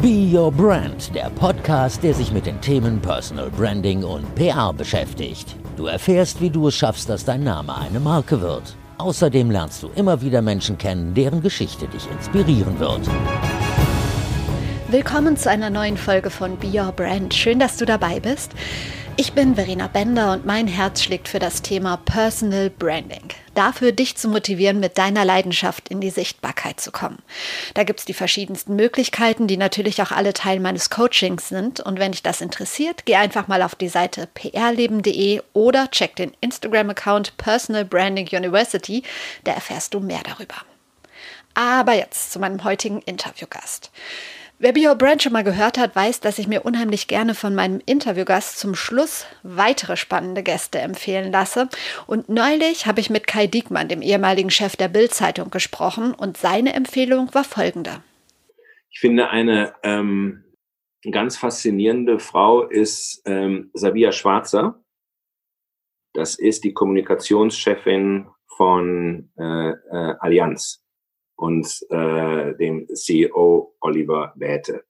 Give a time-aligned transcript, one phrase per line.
[0.00, 5.56] Be Your Brand, der Podcast, der sich mit den Themen Personal Branding und PR beschäftigt.
[5.76, 8.76] Du erfährst, wie du es schaffst, dass dein Name eine Marke wird.
[8.98, 13.10] Außerdem lernst du immer wieder Menschen kennen, deren Geschichte dich inspirieren wird.
[14.86, 17.34] Willkommen zu einer neuen Folge von Be Your Brand.
[17.34, 18.52] Schön, dass du dabei bist.
[19.20, 23.30] Ich bin Verena Bender und mein Herz schlägt für das Thema Personal Branding.
[23.52, 27.18] Dafür, dich zu motivieren, mit deiner Leidenschaft in die Sichtbarkeit zu kommen.
[27.74, 31.80] Da gibt es die verschiedensten Möglichkeiten, die natürlich auch alle Teil meines Coachings sind.
[31.80, 36.30] Und wenn dich das interessiert, geh einfach mal auf die Seite prleben.de oder check den
[36.40, 39.02] Instagram-Account Personal Branding University.
[39.42, 40.54] Da erfährst du mehr darüber.
[41.54, 43.90] Aber jetzt zu meinem heutigen Interviewgast.
[44.60, 47.80] Wer Your Brand schon mal gehört hat, weiß, dass ich mir unheimlich gerne von meinem
[47.86, 51.68] Interviewgast zum Schluss weitere spannende Gäste empfehlen lasse.
[52.08, 56.72] Und neulich habe ich mit Kai Diekmann, dem ehemaligen Chef der Bild-Zeitung, gesprochen und seine
[56.72, 58.02] Empfehlung war folgende.
[58.90, 60.42] Ich finde, eine ähm,
[61.08, 64.82] ganz faszinierende Frau ist ähm, Sabia Schwarzer.
[66.14, 68.26] Das ist die Kommunikationschefin
[68.56, 70.82] von äh, äh, Allianz
[71.38, 74.84] und äh, dem CEO Oliver Wäte.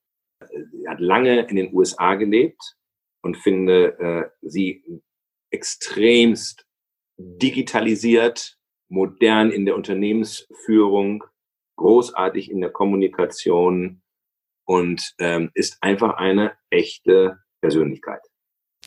[0.73, 2.77] Sie hat lange in den USA gelebt
[3.23, 5.03] und finde äh, sie
[5.51, 6.67] extremst
[7.19, 8.57] digitalisiert,
[8.89, 11.25] modern in der Unternehmensführung,
[11.77, 14.01] großartig in der Kommunikation
[14.65, 18.23] und ähm, ist einfach eine echte Persönlichkeit.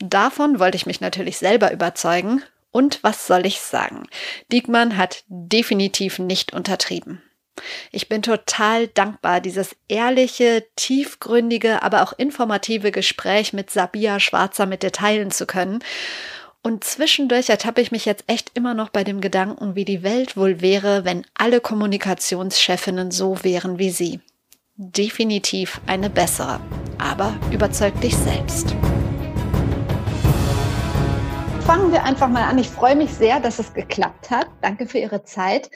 [0.00, 2.42] Davon wollte ich mich natürlich selber überzeugen.
[2.72, 4.08] Und was soll ich sagen?
[4.50, 7.22] Diekmann hat definitiv nicht untertrieben.
[7.90, 14.82] Ich bin total dankbar, dieses ehrliche, tiefgründige, aber auch informative Gespräch mit Sabia Schwarzer mit
[14.82, 15.80] dir teilen zu können.
[16.62, 20.36] Und zwischendurch ertappe ich mich jetzt echt immer noch bei dem Gedanken, wie die Welt
[20.36, 24.20] wohl wäre, wenn alle Kommunikationschefinnen so wären wie sie.
[24.76, 26.60] Definitiv eine bessere.
[26.98, 28.76] Aber überzeug dich selbst.
[31.66, 32.58] Fangen wir einfach mal an.
[32.58, 34.46] Ich freue mich sehr, dass es geklappt hat.
[34.60, 35.70] Danke für Ihre Zeit.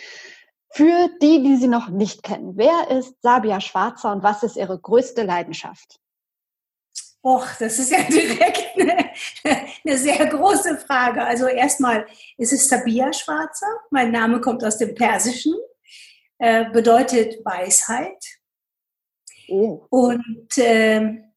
[0.70, 4.78] Für die, die sie noch nicht kennen, wer ist Sabia Schwarzer und was ist ihre
[4.78, 6.00] größte Leidenschaft?
[7.22, 9.10] Och, das ist ja direkt eine,
[9.84, 11.24] eine, sehr große Frage.
[11.24, 12.06] Also erstmal
[12.36, 13.66] ist es Sabia Schwarzer.
[13.90, 15.54] Mein Name kommt aus dem Persischen,
[16.38, 18.22] äh, bedeutet Weisheit.
[19.48, 19.86] Oh.
[19.90, 21.32] Und ähm,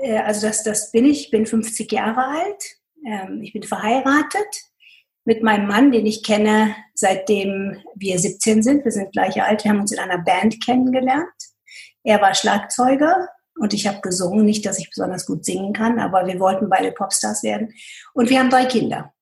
[0.00, 2.64] äh, also das, das bin ich, ich bin 50 Jahre alt.
[3.06, 4.64] Ähm, ich bin verheiratet
[5.24, 8.84] mit meinem Mann, den ich kenne, seitdem wir 17 sind.
[8.84, 9.64] Wir sind gleich alt.
[9.64, 11.32] Wir haben uns in einer Band kennengelernt.
[12.02, 14.44] Er war Schlagzeuger und ich habe gesungen.
[14.44, 17.72] Nicht, dass ich besonders gut singen kann, aber wir wollten beide Popstars werden.
[18.12, 19.12] Und wir haben drei Kinder.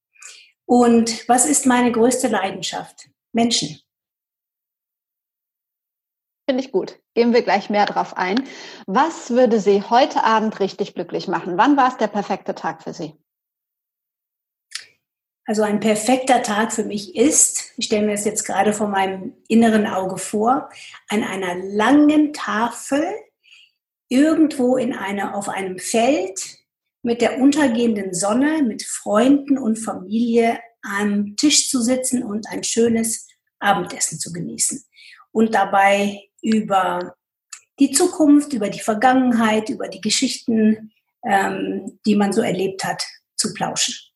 [0.66, 3.08] Und was ist meine größte Leidenschaft?
[3.32, 3.78] Menschen.
[6.48, 6.98] Finde ich gut.
[7.14, 8.42] Gehen wir gleich mehr drauf ein.
[8.86, 11.56] Was würde Sie heute Abend richtig glücklich machen?
[11.56, 13.14] Wann war es der perfekte Tag für Sie?
[15.44, 19.34] Also ein perfekter Tag für mich ist, ich stelle mir das jetzt gerade vor meinem
[19.48, 20.70] inneren Auge vor,
[21.08, 23.04] an einer langen Tafel
[24.08, 26.58] irgendwo in einer, auf einem Feld
[27.02, 33.26] mit der untergehenden Sonne, mit Freunden und Familie am Tisch zu sitzen und ein schönes
[33.58, 34.84] Abendessen zu genießen.
[35.32, 37.16] Und dabei über
[37.80, 40.92] die Zukunft, über die Vergangenheit, über die Geschichten,
[41.24, 43.02] ähm, die man so erlebt hat,
[43.36, 44.11] zu plauschen.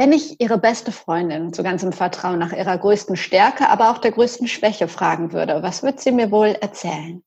[0.00, 4.12] Wenn ich Ihre beste Freundin zu ganzem Vertrauen nach ihrer größten Stärke, aber auch der
[4.12, 7.22] größten Schwäche fragen würde, was wird sie mir wohl erzählen?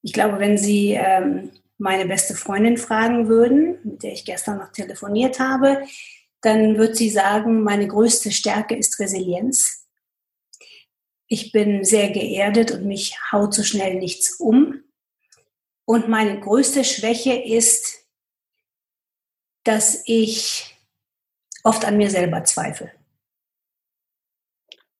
[0.00, 4.72] Ich glaube, wenn Sie ähm, meine beste Freundin fragen würden, mit der ich gestern noch
[4.72, 5.84] telefoniert habe,
[6.40, 9.86] dann wird sie sagen, meine größte Stärke ist Resilienz.
[11.26, 14.82] Ich bin sehr geerdet und mich haut so schnell nichts um.
[15.84, 18.06] Und meine größte Schwäche ist,
[19.62, 20.72] dass ich
[21.66, 22.92] oft an mir selber zweifle.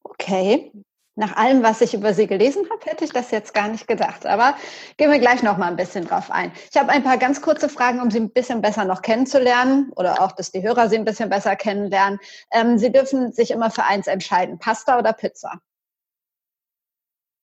[0.02, 0.72] Okay.
[1.18, 4.26] Nach allem, was ich über Sie gelesen habe, hätte ich das jetzt gar nicht gedacht.
[4.26, 4.54] Aber
[4.98, 6.52] gehen wir gleich noch mal ein bisschen drauf ein.
[6.70, 10.20] Ich habe ein paar ganz kurze Fragen, um Sie ein bisschen besser noch kennenzulernen oder
[10.20, 12.18] auch, dass die Hörer Sie ein bisschen besser kennenlernen.
[12.52, 15.62] Ähm, Sie dürfen sich immer für eins entscheiden: Pasta oder Pizza?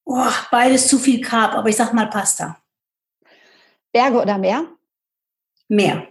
[0.05, 2.61] Oh, beides zu viel Carb, aber ich sag mal Pasta.
[3.91, 4.67] Berge oder Meer?
[5.67, 6.07] Meer.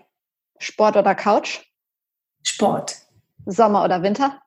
[0.58, 1.71] Sport oder Couch?
[2.42, 2.96] Sport.
[3.46, 4.40] Sommer oder Winter?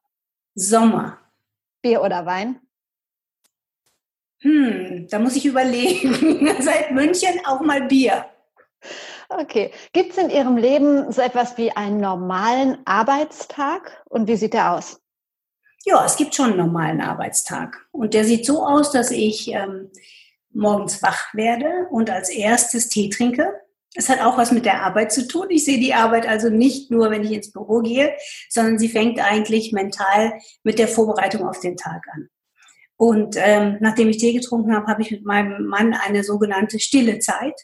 [0.55, 1.17] Sommer.
[1.81, 2.59] Bier oder Wein?
[4.39, 6.49] Hm, da muss ich überlegen.
[6.61, 8.25] Seit München auch mal Bier.
[9.29, 9.71] Okay.
[9.93, 14.03] Gibt es in Ihrem Leben so etwas wie einen normalen Arbeitstag?
[14.09, 15.01] Und wie sieht der aus?
[15.85, 17.87] Ja, es gibt schon einen normalen Arbeitstag.
[17.91, 19.91] Und der sieht so aus, dass ich ähm,
[20.51, 23.53] morgens wach werde und als erstes Tee trinke.
[23.95, 25.47] Es hat auch was mit der Arbeit zu tun.
[25.49, 28.13] Ich sehe die Arbeit also nicht nur, wenn ich ins Büro gehe,
[28.49, 30.33] sondern sie fängt eigentlich mental
[30.63, 32.29] mit der Vorbereitung auf den Tag an.
[32.97, 37.19] Und ähm, nachdem ich Tee getrunken habe, habe ich mit meinem Mann eine sogenannte stille
[37.19, 37.59] Zeit.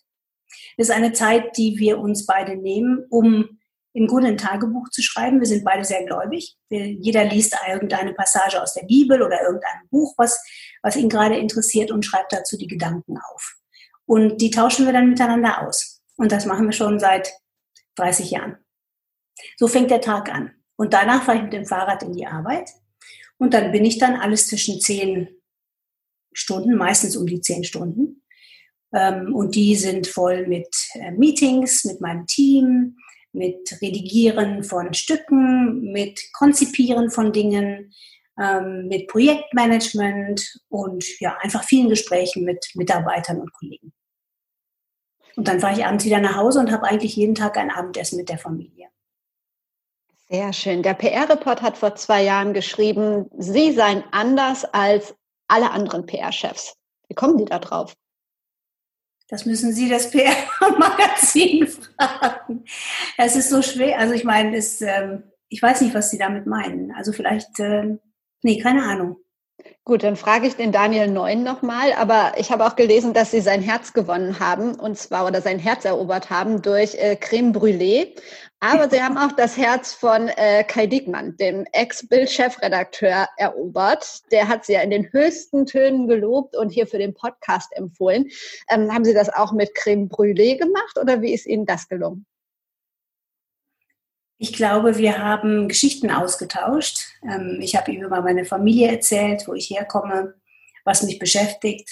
[0.77, 3.59] Das ist eine Zeit, die wir uns beide nehmen, um
[3.93, 5.39] im Grunde ein Tagebuch zu schreiben.
[5.39, 6.55] Wir sind beide sehr gläubig.
[6.69, 10.41] Jeder liest irgendeine Passage aus der Bibel oder irgendein Buch, was,
[10.81, 13.55] was ihn gerade interessiert und schreibt dazu die Gedanken auf.
[14.05, 16.00] Und die tauschen wir dann miteinander aus.
[16.21, 17.33] Und das machen wir schon seit
[17.95, 18.57] 30 Jahren.
[19.57, 20.51] So fängt der Tag an.
[20.75, 22.69] Und danach fahre ich mit dem Fahrrad in die Arbeit.
[23.39, 25.29] Und dann bin ich dann alles zwischen zehn
[26.31, 28.21] Stunden, meistens um die zehn Stunden.
[28.93, 32.97] Ähm, und die sind voll mit äh, Meetings, mit meinem Team,
[33.33, 37.95] mit Redigieren von Stücken, mit Konzipieren von Dingen,
[38.39, 43.91] ähm, mit Projektmanagement und ja, einfach vielen Gesprächen mit Mitarbeitern und Kollegen.
[45.35, 48.17] Und dann fahre ich abends wieder nach Hause und habe eigentlich jeden Tag ein Abendessen
[48.17, 48.87] mit der Familie.
[50.29, 50.81] Sehr schön.
[50.81, 55.13] Der PR-Report hat vor zwei Jahren geschrieben, Sie seien anders als
[55.47, 56.75] alle anderen PR-Chefs.
[57.09, 57.93] Wie kommen die da drauf?
[59.27, 61.67] Das müssen Sie das PR-Magazin
[61.97, 62.65] fragen.
[63.17, 63.99] Es ist so schwer.
[63.99, 66.93] Also ich meine, es, ähm, ich weiß nicht, was Sie damit meinen.
[66.93, 67.97] Also vielleicht, äh,
[68.41, 69.17] nee, keine Ahnung.
[69.83, 71.93] Gut, dann frage ich den Daniel Neun nochmal.
[71.93, 75.59] Aber ich habe auch gelesen, dass Sie sein Herz gewonnen haben, und zwar, oder sein
[75.59, 78.15] Herz erobert haben durch äh, Creme Brûlée.
[78.59, 84.21] Aber Sie haben auch das Herz von äh, Kai Diekmann, dem Ex-Bild-Chefredakteur, erobert.
[84.31, 88.29] Der hat Sie ja in den höchsten Tönen gelobt und hier für den Podcast empfohlen.
[88.69, 92.27] Ähm, haben Sie das auch mit Creme Brûlée gemacht oder wie ist Ihnen das gelungen?
[94.43, 96.97] Ich glaube, wir haben Geschichten ausgetauscht.
[97.23, 100.33] Ähm, ich habe ihm über meine Familie erzählt, wo ich herkomme,
[100.83, 101.87] was mich beschäftigt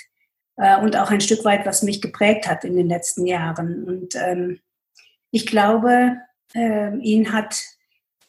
[0.56, 3.84] äh, und auch ein Stück weit, was mich geprägt hat in den letzten Jahren.
[3.84, 4.62] Und ähm,
[5.30, 6.18] ich glaube,
[6.56, 7.56] äh, ihn, hat,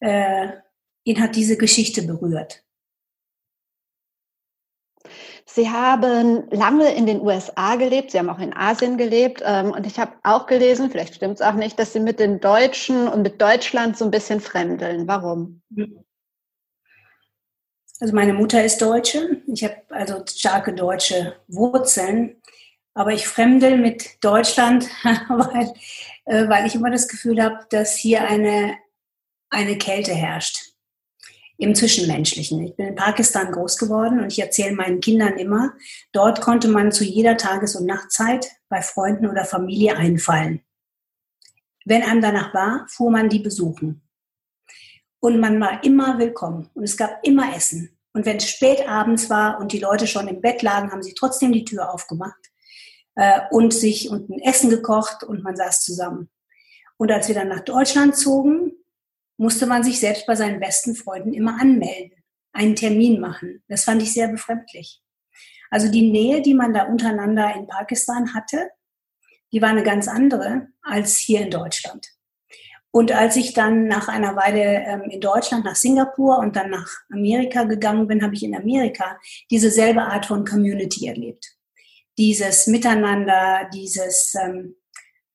[0.01, 0.49] äh,
[1.05, 2.63] ihn hat diese Geschichte berührt.
[5.45, 9.87] Sie haben lange in den USA gelebt, Sie haben auch in Asien gelebt ähm, und
[9.87, 13.23] ich habe auch gelesen, vielleicht stimmt es auch nicht, dass Sie mit den Deutschen und
[13.23, 15.09] mit Deutschland so ein bisschen fremdeln.
[15.09, 15.63] Warum?
[18.01, 22.37] Also meine Mutter ist Deutsche, ich habe also starke deutsche Wurzeln,
[22.95, 24.89] aber ich fremdel mit Deutschland,
[25.29, 25.73] weil
[26.31, 28.79] äh, weil ich immer das Gefühl habe, dass hier eine,
[29.51, 30.70] eine Kälte herrscht
[31.61, 32.63] im Zwischenmenschlichen.
[32.65, 35.75] Ich bin in Pakistan groß geworden und ich erzähle meinen Kindern immer,
[36.13, 40.63] dort konnte man zu jeder Tages- und Nachtzeit bei Freunden oder Familie einfallen.
[41.85, 44.03] Wenn einem danach war, fuhr man die besuchen.
[45.21, 47.97] Und man war immer willkommen und es gab immer Essen.
[48.15, 51.15] Und wenn es spät abends war und die Leute schon im Bett lagen, haben sie
[51.15, 52.51] trotzdem die Tür aufgemacht
[53.17, 56.31] äh, und sich und ein Essen gekocht und man saß zusammen.
[56.97, 58.73] Und als wir dann nach Deutschland zogen,
[59.41, 62.13] musste man sich selbst bei seinen besten Freunden immer anmelden,
[62.53, 63.63] einen Termin machen.
[63.69, 65.03] Das fand ich sehr befremdlich.
[65.71, 68.71] Also die Nähe, die man da untereinander in Pakistan hatte,
[69.53, 72.07] die war eine ganz andere als hier in Deutschland.
[72.93, 76.89] Und als ich dann nach einer Weile ähm, in Deutschland nach Singapur und dann nach
[77.13, 79.17] Amerika gegangen bin, habe ich in Amerika
[79.51, 81.57] diese selbe Art von Community erlebt
[82.21, 84.77] dieses Miteinander, dieses ähm,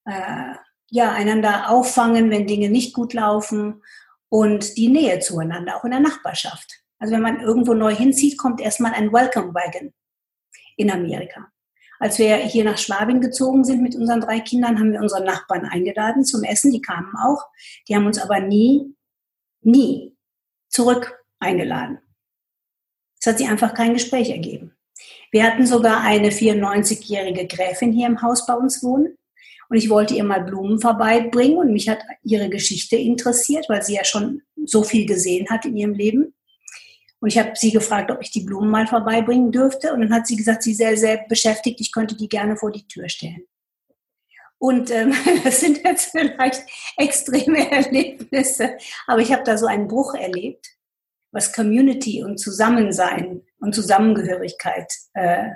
[0.06, 0.54] äh,
[0.90, 3.84] ja, einander auffangen, wenn Dinge nicht gut laufen
[4.30, 6.82] und die Nähe zueinander, auch in der Nachbarschaft.
[7.00, 9.94] Also wenn man irgendwo neu hinzieht, kommt erstmal ein Welcome Wagon
[10.78, 11.52] in Amerika.
[12.00, 15.66] Als wir hier nach Schwabing gezogen sind mit unseren drei Kindern, haben wir unsere Nachbarn
[15.66, 16.72] eingeladen zum Essen.
[16.72, 17.46] Die kamen auch.
[17.88, 18.94] Die haben uns aber nie,
[19.62, 20.16] nie
[20.70, 22.00] zurück eingeladen.
[23.20, 24.76] Es hat sich einfach kein Gespräch ergeben.
[25.32, 29.18] Wir hatten sogar eine 94-jährige Gräfin hier im Haus bei uns wohnen.
[29.70, 33.96] Und ich wollte ihr mal Blumen vorbeibringen und mich hat ihre Geschichte interessiert, weil sie
[33.96, 36.34] ja schon so viel gesehen hat in ihrem Leben.
[37.20, 39.94] Und ich habe sie gefragt, ob ich die Blumen mal vorbeibringen dürfte.
[39.94, 42.88] Und dann hat sie gesagt, sie sei sehr beschäftigt, ich könnte die gerne vor die
[42.88, 43.46] Tür stellen.
[44.58, 46.64] Und ähm, das sind jetzt vielleicht
[46.98, 50.68] extreme Erlebnisse, aber ich habe da so einen Bruch erlebt,
[51.32, 55.50] was Community und Zusammensein und Zusammengehörigkeit äh,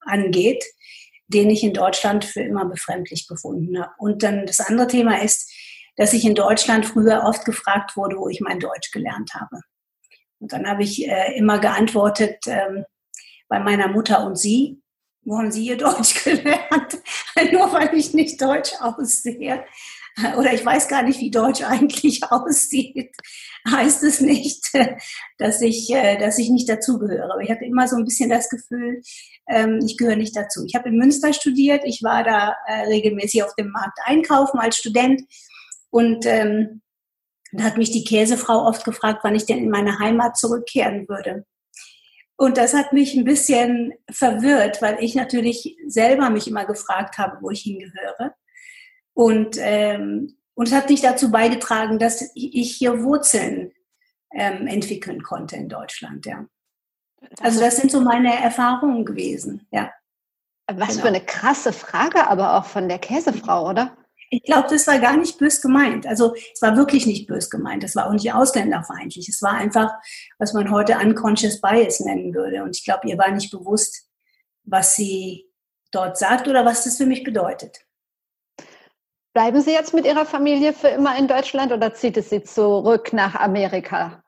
[0.00, 0.64] angeht,
[1.32, 3.92] den ich in Deutschland für immer befremdlich befunden habe.
[3.98, 5.50] Und dann das andere Thema ist,
[5.96, 9.62] dass ich in Deutschland früher oft gefragt wurde, wo ich mein Deutsch gelernt habe.
[10.40, 12.84] Und dann habe ich äh, immer geantwortet ähm,
[13.48, 14.80] bei meiner Mutter und sie,
[15.22, 16.98] wo haben Sie Ihr Deutsch gelernt?
[17.52, 19.64] Nur weil ich nicht Deutsch aussehe.
[20.38, 23.14] oder ich weiß gar nicht, wie Deutsch eigentlich aussieht,
[23.68, 24.64] heißt es nicht,
[25.38, 27.32] dass ich, äh, dass ich nicht dazugehöre.
[27.32, 29.02] Aber ich hatte immer so ein bisschen das Gefühl,
[29.48, 30.64] ähm, ich gehöre nicht dazu.
[30.66, 34.76] Ich habe in Münster studiert, ich war da äh, regelmäßig auf dem Markt einkaufen als
[34.76, 35.22] Student
[35.90, 36.82] und ähm,
[37.52, 41.44] da hat mich die Käsefrau oft gefragt, wann ich denn in meine Heimat zurückkehren würde.
[42.36, 47.36] Und das hat mich ein bisschen verwirrt, weil ich natürlich selber mich immer gefragt habe,
[47.42, 48.34] wo ich hingehöre.
[49.20, 53.70] Und, ähm, und es hat nicht dazu beigetragen, dass ich hier Wurzeln
[54.32, 56.46] ähm, entwickeln konnte in Deutschland, ja.
[57.42, 59.92] Also das sind so meine Erfahrungen gewesen, ja.
[60.72, 61.00] Was genau.
[61.02, 63.94] für eine krasse Frage, aber auch von der Käsefrau, oder?
[64.30, 66.06] Ich glaube, das war gar nicht bös gemeint.
[66.06, 67.84] Also es war wirklich nicht bös gemeint.
[67.84, 69.28] Es war auch nicht ausländerfeindlich.
[69.28, 69.92] Es war einfach,
[70.38, 72.62] was man heute unconscious bias nennen würde.
[72.62, 74.08] Und ich glaube, ihr war nicht bewusst,
[74.64, 75.46] was sie
[75.90, 77.84] dort sagt oder was das für mich bedeutet.
[79.32, 83.12] Bleiben Sie jetzt mit Ihrer Familie für immer in Deutschland oder zieht es Sie zurück
[83.12, 84.24] nach Amerika?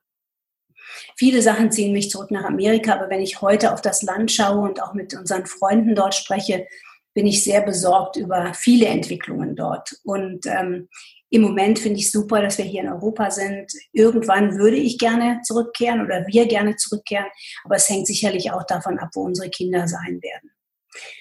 [1.17, 4.61] Viele Sachen ziehen mich zurück nach Amerika, aber wenn ich heute auf das Land schaue
[4.61, 6.69] und auch mit unseren Freunden dort spreche,
[7.15, 9.97] bin ich sehr besorgt über viele Entwicklungen dort.
[10.05, 10.89] Und ähm,
[11.31, 13.73] im Moment finde ich super, dass wir hier in Europa sind.
[13.93, 17.27] Irgendwann würde ich gerne zurückkehren oder wir gerne zurückkehren,
[17.65, 20.52] aber es hängt sicherlich auch davon ab, wo unsere Kinder sein werden.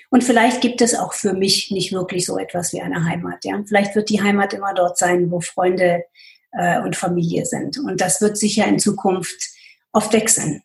[0.10, 3.46] Und vielleicht gibt es auch für mich nicht wirklich so etwas wie eine Heimat.
[3.46, 3.62] Ja?
[3.66, 6.04] Vielleicht wird die Heimat immer dort sein, wo Freunde
[6.52, 7.78] äh, und Familie sind.
[7.78, 9.52] Und das wird sicher in Zukunft
[9.94, 10.64] oft wechseln.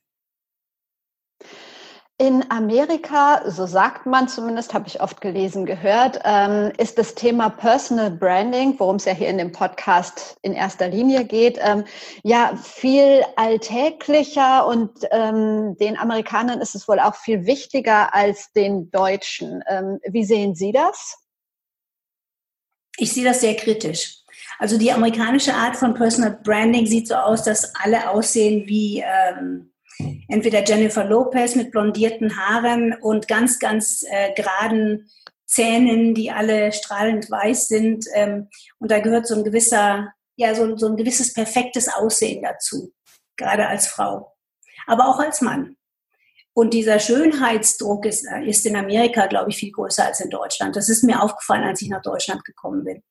[2.18, 7.50] In Amerika, so sagt man zumindest, habe ich oft gelesen, gehört, ähm, ist das Thema
[7.50, 11.84] Personal Branding, worum es ja hier in dem Podcast in erster Linie geht, ähm,
[12.22, 18.90] ja viel alltäglicher und ähm, den Amerikanern ist es wohl auch viel wichtiger als den
[18.90, 19.62] Deutschen.
[20.08, 21.18] Wie sehen Sie das?
[22.96, 24.22] Ich sehe das sehr kritisch.
[24.58, 29.70] Also die amerikanische Art von Personal Branding sieht so aus, dass alle aussehen wie ähm,
[30.28, 35.10] entweder Jennifer Lopez mit blondierten Haaren und ganz, ganz äh, geraden
[35.46, 38.06] Zähnen, die alle strahlend weiß sind.
[38.14, 38.48] Ähm,
[38.78, 42.92] und da gehört so ein gewisser, ja, so, so ein gewisses perfektes Aussehen dazu,
[43.36, 44.34] gerade als Frau,
[44.86, 45.76] aber auch als Mann.
[46.52, 50.74] Und dieser Schönheitsdruck ist, äh, ist in Amerika, glaube ich, viel größer als in Deutschland.
[50.74, 53.02] Das ist mir aufgefallen, als ich nach Deutschland gekommen bin.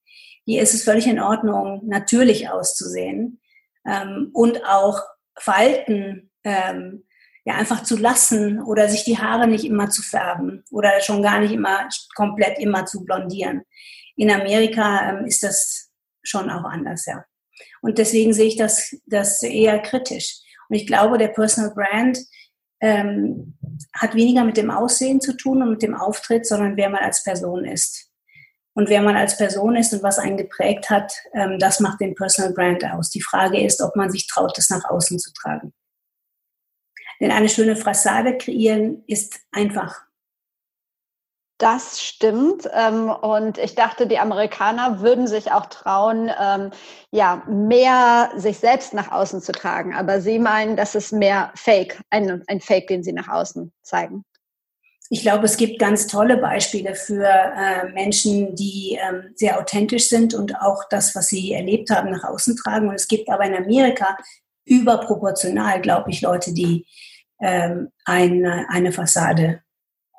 [0.45, 3.39] Hier ist es völlig in Ordnung, natürlich auszusehen
[3.85, 5.01] ähm, und auch
[5.37, 7.03] Falten ähm,
[7.43, 11.39] ja einfach zu lassen oder sich die Haare nicht immer zu färben oder schon gar
[11.39, 13.63] nicht immer komplett immer zu blondieren.
[14.15, 15.91] In Amerika ähm, ist das
[16.23, 17.23] schon auch anders, ja.
[17.81, 20.39] Und deswegen sehe ich das, das eher kritisch.
[20.69, 22.17] Und ich glaube, der Personal Brand
[22.81, 23.57] ähm,
[23.93, 27.23] hat weniger mit dem Aussehen zu tun und mit dem Auftritt, sondern wer man als
[27.23, 28.09] Person ist.
[28.73, 32.15] Und wer man als Person ist und was einen geprägt hat, ähm, das macht den
[32.15, 33.09] Personal Brand aus.
[33.09, 35.73] Die Frage ist, ob man sich traut, das nach außen zu tragen.
[37.19, 40.05] Denn eine schöne Fassade kreieren ist einfach.
[41.57, 42.69] Das stimmt.
[42.73, 46.71] Ähm, und ich dachte, die Amerikaner würden sich auch trauen, ähm,
[47.11, 49.95] ja, mehr sich selbst nach außen zu tragen.
[49.95, 54.25] Aber Sie meinen, das ist mehr Fake, ein, ein Fake, den Sie nach außen zeigen.
[55.09, 60.33] Ich glaube, es gibt ganz tolle Beispiele für äh, Menschen, die ähm, sehr authentisch sind
[60.33, 62.89] und auch das, was sie erlebt haben, nach außen tragen.
[62.89, 64.17] Und es gibt aber in Amerika
[64.65, 66.85] überproportional, glaube ich, Leute, die
[67.41, 69.61] ähm, eine, eine Fassade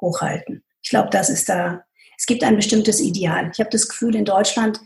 [0.00, 0.64] hochhalten.
[0.82, 1.84] Ich glaube, das ist da,
[2.16, 3.50] es gibt ein bestimmtes Ideal.
[3.52, 4.80] Ich habe das Gefühl, in Deutschland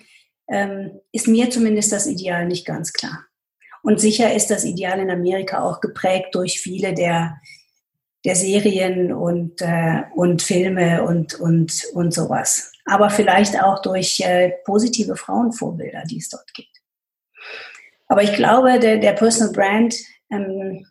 [0.49, 3.25] ähm, ist mir zumindest das Ideal nicht ganz klar.
[3.83, 7.41] Und sicher ist das Ideal in Amerika auch geprägt durch viele der,
[8.25, 12.73] der Serien und, äh, und Filme und, und, und sowas.
[12.85, 16.80] Aber vielleicht auch durch äh, positive Frauenvorbilder, die es dort gibt.
[18.11, 19.95] Aber ich glaube, der, der Personal Brand
[20.33, 20.85] ähm,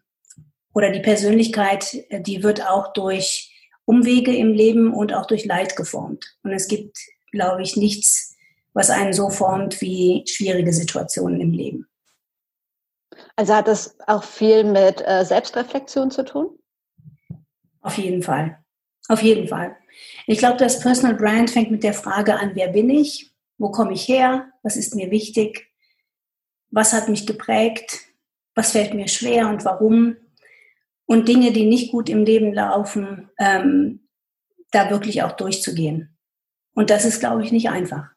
[0.74, 5.76] oder die Persönlichkeit, äh, die wird auch durch Umwege im Leben und auch durch Leid
[5.76, 6.38] geformt.
[6.44, 6.98] Und es gibt,
[7.34, 8.38] glaube ich, nichts,
[8.72, 11.88] was einen so formt wie schwierige Situationen im Leben.
[13.36, 16.58] Also hat das auch viel mit äh, Selbstreflexion zu tun?
[17.82, 18.64] Auf jeden Fall.
[19.10, 19.76] Auf jeden Fall.
[20.26, 23.34] Ich glaube, das Personal Brand fängt mit der Frage an, wer bin ich?
[23.58, 24.54] Wo komme ich her?
[24.64, 25.69] Was ist mir wichtig?
[26.72, 28.00] Was hat mich geprägt?
[28.56, 30.18] Was fällt mir schwer und warum?
[31.10, 34.08] und Dinge, die nicht gut im Leben laufen, ähm,
[34.70, 36.16] da wirklich auch durchzugehen.
[36.76, 38.10] Und das ist, glaube ich, nicht einfach.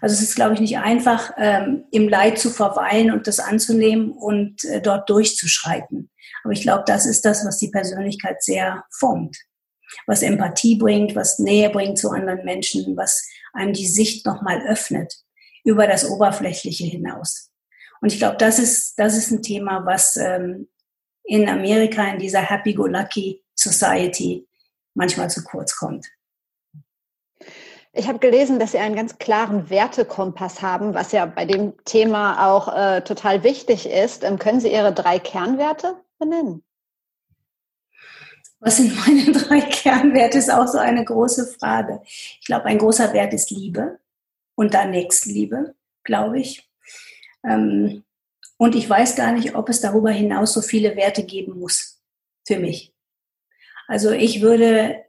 [0.00, 4.12] Also es ist, glaube ich, nicht einfach, ähm, im Leid zu verweilen und das anzunehmen
[4.12, 6.10] und äh, dort durchzuschreiten.
[6.42, 9.36] Aber ich glaube, das ist das, was die Persönlichkeit sehr formt.
[10.06, 15.14] Was Empathie bringt, was Nähe bringt zu anderen Menschen, was einem die Sicht nochmal öffnet.
[15.64, 17.49] über das Oberflächliche hinaus.
[18.00, 20.68] Und ich glaube, das ist, das ist ein Thema, was ähm,
[21.24, 24.46] in Amerika in dieser Happy-Go-Lucky Society
[24.94, 26.06] manchmal zu kurz kommt.
[27.92, 32.48] Ich habe gelesen, dass Sie einen ganz klaren Wertekompass haben, was ja bei dem Thema
[32.48, 34.22] auch äh, total wichtig ist.
[34.22, 36.62] Ähm, können Sie Ihre drei Kernwerte benennen?
[38.60, 42.00] Was sind meine drei Kernwerte, ist auch so eine große Frage.
[42.04, 43.98] Ich glaube, ein großer Wert ist Liebe
[44.54, 46.69] und dann Nächstenliebe, glaube ich.
[47.44, 48.04] Ähm,
[48.58, 52.00] und ich weiß gar nicht, ob es darüber hinaus so viele Werte geben muss
[52.46, 52.92] für mich.
[53.88, 55.02] Also ich würde,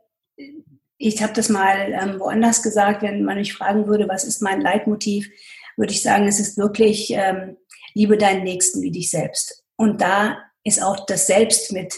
[0.98, 4.62] ich habe das mal ähm, woanders gesagt, wenn man mich fragen würde, was ist mein
[4.62, 5.30] Leitmotiv,
[5.78, 7.58] würde ich sagen, es ist wirklich, ähm,
[7.94, 9.64] liebe deinen Nächsten wie dich selbst.
[9.76, 11.94] Und da ist auch das Selbst mit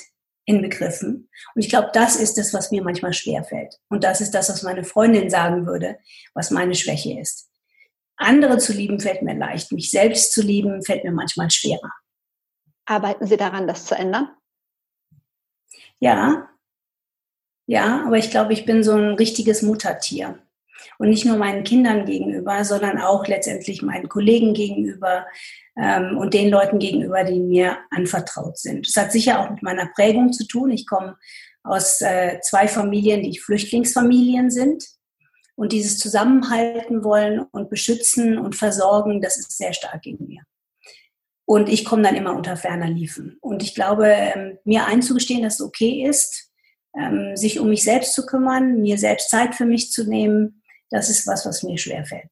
[0.45, 1.29] inbegriffen.
[1.55, 3.79] Und ich glaube, das ist das, was mir manchmal schwerfällt.
[3.89, 5.97] Und das ist das, was meine Freundin sagen würde,
[6.33, 7.49] was meine Schwäche ist.
[8.17, 9.72] Andere zu lieben fällt mir leicht.
[9.72, 11.91] Mich selbst zu lieben fällt mir manchmal schwerer.
[12.86, 14.29] Arbeiten Sie daran, das zu ändern?
[16.00, 16.50] Ja.
[17.65, 20.39] Ja, aber ich glaube, ich bin so ein richtiges Muttertier.
[20.98, 25.25] Und nicht nur meinen Kindern gegenüber, sondern auch letztendlich meinen Kollegen gegenüber,
[25.77, 28.88] ähm, und den Leuten gegenüber, die mir anvertraut sind.
[28.88, 30.72] Das hat sicher auch mit meiner Prägung zu tun.
[30.72, 31.17] Ich komme
[31.63, 34.86] aus äh, zwei Familien, die Flüchtlingsfamilien sind.
[35.55, 40.41] Und dieses Zusammenhalten wollen und beschützen und versorgen, das ist sehr stark in mir.
[41.45, 43.38] Und ich komme dann immer unter ferner Liefen.
[43.41, 46.51] Und ich glaube, ähm, mir einzugestehen, dass es okay ist,
[46.98, 51.10] ähm, sich um mich selbst zu kümmern, mir selbst Zeit für mich zu nehmen, das
[51.10, 52.31] ist was, was mir schwerfällt.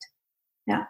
[0.65, 0.87] Ja.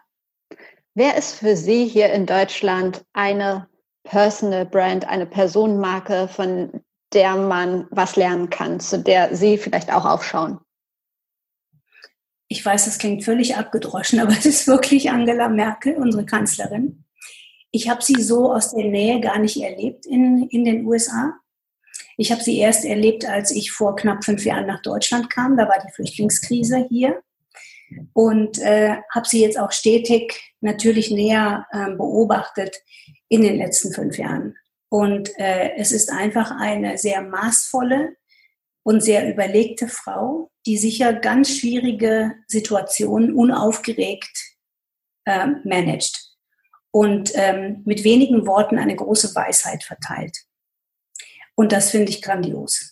[0.94, 3.68] Wer ist für Sie hier in Deutschland eine
[4.04, 6.82] Personal Brand, eine Personenmarke, von
[7.14, 10.60] der man was lernen kann, zu der Sie vielleicht auch aufschauen?
[12.52, 17.04] Ich weiß, das klingt völlig abgedroschen, aber es ist wirklich Angela Merkel, unsere Kanzlerin.
[17.70, 21.32] Ich habe sie so aus der Nähe gar nicht erlebt in, in den USA.
[22.18, 25.56] Ich habe sie erst erlebt, als ich vor knapp fünf Jahren nach Deutschland kam.
[25.56, 27.22] Da war die Flüchtlingskrise hier
[28.12, 32.76] und äh, habe sie jetzt auch stetig natürlich näher äh, beobachtet
[33.30, 34.58] in den letzten fünf Jahren.
[34.90, 38.14] Und äh, es ist einfach eine sehr maßvolle
[38.82, 44.56] und sehr überlegte Frau, die sicher ganz schwierige Situationen unaufgeregt
[45.24, 46.36] äh, managt
[46.90, 50.44] und ähm, mit wenigen Worten eine große Weisheit verteilt.
[51.54, 52.91] Und das finde ich grandios.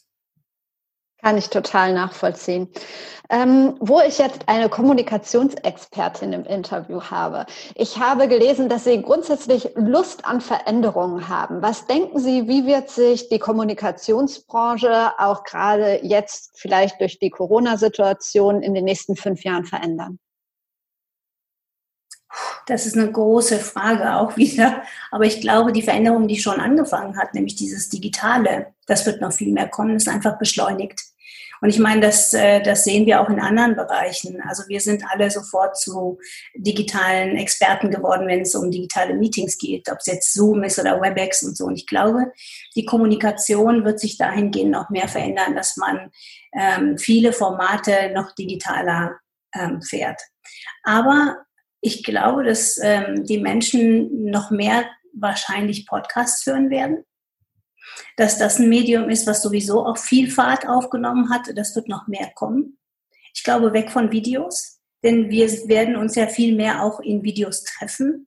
[1.22, 2.68] Kann ich total nachvollziehen.
[3.32, 7.46] Ähm, wo ich jetzt eine Kommunikationsexpertin im Interview habe.
[7.76, 11.62] Ich habe gelesen, dass Sie grundsätzlich Lust an Veränderungen haben.
[11.62, 18.62] Was denken Sie, wie wird sich die Kommunikationsbranche auch gerade jetzt vielleicht durch die Corona-Situation
[18.62, 20.18] in den nächsten fünf Jahren verändern?
[22.66, 24.82] Das ist eine große Frage auch wieder.
[25.10, 29.32] Aber ich glaube, die Veränderung, die schon angefangen hat, nämlich dieses Digitale, das wird noch
[29.32, 31.00] viel mehr kommen, ist einfach beschleunigt.
[31.60, 34.40] Und ich meine, das, äh, das sehen wir auch in anderen Bereichen.
[34.48, 36.18] Also wir sind alle sofort zu
[36.54, 41.00] digitalen Experten geworden, wenn es um digitale Meetings geht, ob es jetzt Zoom ist oder
[41.00, 41.66] WebEx und so.
[41.66, 42.32] Und ich glaube,
[42.74, 46.10] die Kommunikation wird sich dahingehend noch mehr verändern, dass man
[46.54, 49.18] ähm, viele Formate noch digitaler
[49.54, 50.20] ähm, fährt.
[50.82, 51.36] Aber
[51.80, 57.04] ich glaube, dass ähm, die Menschen noch mehr wahrscheinlich Podcasts hören werden.
[58.16, 61.42] Dass das ein Medium ist, was sowieso auch viel Fahrt aufgenommen hat.
[61.56, 62.78] Das wird noch mehr kommen.
[63.34, 67.64] Ich glaube, weg von Videos, denn wir werden uns ja viel mehr auch in Videos
[67.64, 68.26] treffen.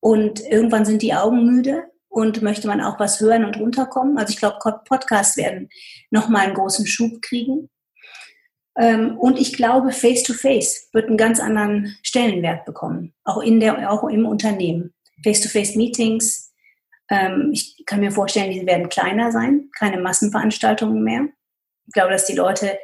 [0.00, 4.18] Und irgendwann sind die Augen müde und möchte man auch was hören und runterkommen.
[4.18, 5.68] Also ich glaube, Podcasts werden
[6.10, 7.70] nochmal einen großen Schub kriegen.
[8.76, 13.90] Ähm, und ich glaube, Face-to-Face -face wird einen ganz anderen Stellenwert bekommen, auch, in der,
[13.90, 14.94] auch im Unternehmen.
[15.22, 16.52] Face-to-Face-Meetings,
[17.10, 21.28] ähm, ich kann mir vorstellen, die werden kleiner sein, keine Massenveranstaltungen mehr.
[21.86, 22.78] Ich glaube, dass die Leute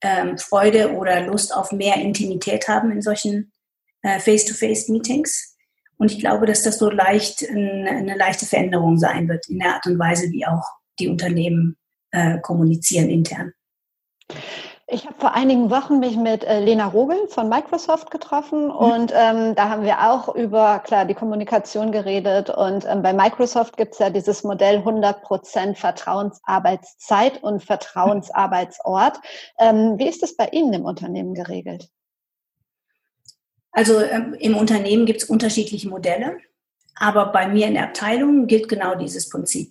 [0.00, 3.52] ähm, Freude oder Lust auf mehr Intimität haben in solchen
[4.02, 5.56] äh, Face-to-Face-Meetings.
[5.98, 9.86] Und ich glaube, dass das so leicht eine leichte Veränderung sein wird in der Art
[9.86, 10.64] und Weise, wie auch
[10.98, 11.76] die Unternehmen
[12.10, 13.52] äh, kommunizieren intern.
[14.92, 18.70] Ich habe vor einigen Wochen mich mit äh, Lena Rogel von Microsoft getroffen mhm.
[18.70, 23.76] und ähm, da haben wir auch über klar die Kommunikation geredet und ähm, bei Microsoft
[23.76, 29.20] gibt es ja dieses Modell 100% Vertrauensarbeitszeit und Vertrauensarbeitsort.
[29.60, 31.88] Ähm, wie ist das bei Ihnen im Unternehmen geregelt?
[33.70, 36.38] Also ähm, im Unternehmen gibt es unterschiedliche Modelle,
[36.96, 39.70] aber bei mir in der Abteilung gilt genau dieses Prinzip.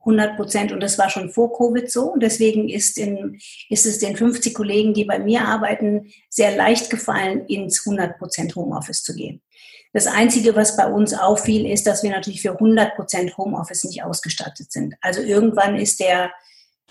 [0.00, 0.72] 100 Prozent.
[0.72, 2.12] Und das war schon vor Covid so.
[2.12, 6.90] Und deswegen ist, in, ist es den 50 Kollegen, die bei mir arbeiten, sehr leicht
[6.90, 9.42] gefallen, ins 100 Prozent Homeoffice zu gehen.
[9.92, 14.04] Das Einzige, was bei uns auffiel, ist, dass wir natürlich für 100 Prozent Homeoffice nicht
[14.04, 14.94] ausgestattet sind.
[15.00, 16.30] Also irgendwann ist der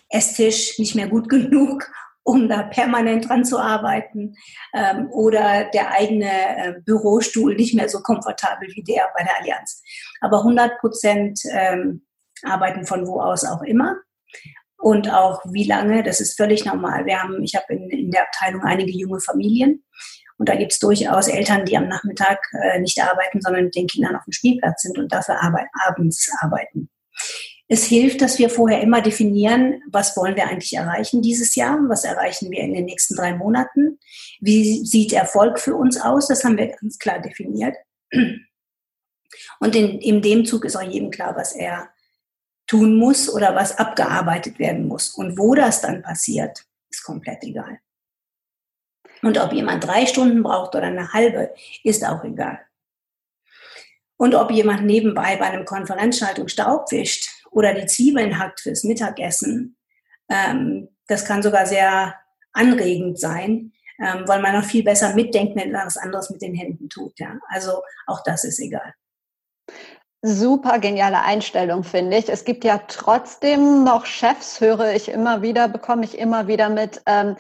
[0.09, 1.89] Esstisch nicht mehr gut genug,
[2.23, 4.35] um da permanent dran zu arbeiten
[4.73, 9.81] ähm, oder der eigene äh, Bürostuhl nicht mehr so komfortabel wie der bei der Allianz.
[10.21, 12.05] Aber 100 Prozent ähm,
[12.43, 13.97] arbeiten von wo aus auch immer.
[14.77, 17.05] Und auch wie lange, das ist völlig normal.
[17.05, 19.83] Wir haben, ich habe in, in der Abteilung einige junge Familien
[20.39, 23.87] und da gibt es durchaus Eltern, die am Nachmittag äh, nicht arbeiten, sondern mit den
[23.87, 26.89] Kindern auf dem Spielplatz sind und dafür arbeit, abends arbeiten.
[27.67, 32.05] Es hilft, dass wir vorher immer definieren, was wollen wir eigentlich erreichen dieses Jahr, was
[32.05, 33.99] erreichen wir in den nächsten drei Monaten,
[34.39, 37.75] wie sieht Erfolg für uns aus, das haben wir ganz klar definiert.
[39.59, 41.89] Und in, in dem Zug ist auch jedem klar, was er
[42.69, 45.09] tun muss oder was abgearbeitet werden muss.
[45.09, 47.79] Und wo das dann passiert, ist komplett egal.
[49.23, 51.53] Und ob jemand drei Stunden braucht oder eine halbe,
[51.83, 52.59] ist auch egal.
[54.17, 59.75] Und ob jemand nebenbei bei einem Konferenzschaltung Staub wischt oder die Zwiebeln hackt fürs Mittagessen,
[60.29, 62.15] ähm, das kann sogar sehr
[62.53, 66.53] anregend sein, ähm, weil man noch viel besser mitdenkt, wenn man was anderes mit den
[66.53, 67.17] Händen tut.
[67.19, 67.39] Ja?
[67.47, 68.93] Also auch das ist egal
[70.21, 72.29] super geniale Einstellung, finde ich.
[72.29, 77.01] Es gibt ja trotzdem noch Chefs, höre ich immer wieder, bekomme ich immer wieder mit,
[77.05, 77.35] ähm,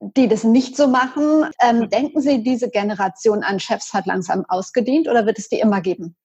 [0.00, 1.50] die das nicht so machen.
[1.60, 5.80] Ähm, denken Sie, diese Generation an Chefs hat langsam ausgedient oder wird es die immer
[5.80, 6.16] geben?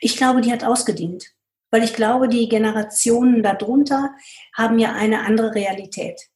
[0.00, 1.32] Ich glaube, die hat ausgedient,
[1.70, 4.10] weil ich glaube, die Generationen darunter
[4.54, 6.29] haben ja eine andere Realität.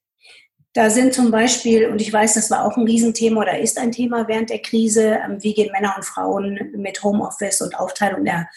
[0.74, 3.92] Da sind zum Beispiel, und ich weiß, das war auch ein Riesenthema oder ist ein
[3.92, 8.48] Thema während der Krise, ähm, wie gehen Männer und Frauen mit Homeoffice und Aufteilung der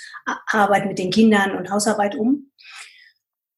[0.47, 2.51] Arbeit mit den Kindern und Hausarbeit um.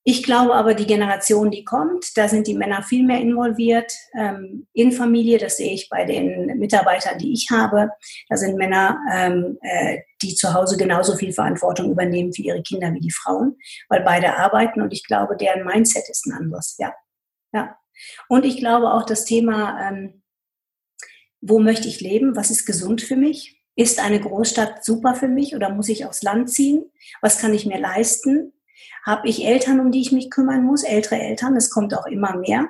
[0.04, 4.68] Ich glaube aber, die Generation, die kommt, da sind die Männer viel mehr involviert ähm,
[4.74, 5.38] in Familie.
[5.38, 7.92] Das sehe ich bei den Mitarbeitern, die ich habe.
[8.28, 12.94] Da sind Männer, ähm, äh, die zu Hause genauso viel Verantwortung übernehmen für ihre Kinder
[12.94, 13.56] wie die Frauen,
[13.88, 14.82] weil beide arbeiten.
[14.82, 16.76] Und ich glaube, deren Mindset ist ein anderes.
[16.78, 16.94] Ja,
[17.54, 17.78] ja.
[18.28, 20.22] Und ich glaube auch das Thema, ähm,
[21.42, 22.36] wo möchte ich leben?
[22.36, 23.62] Was ist gesund für mich?
[23.76, 26.92] Ist eine Großstadt super für mich oder muss ich aufs Land ziehen?
[27.22, 28.54] Was kann ich mir leisten?
[29.06, 30.84] Habe ich Eltern, um die ich mich kümmern muss?
[30.84, 32.70] Ältere Eltern, es kommt auch immer mehr.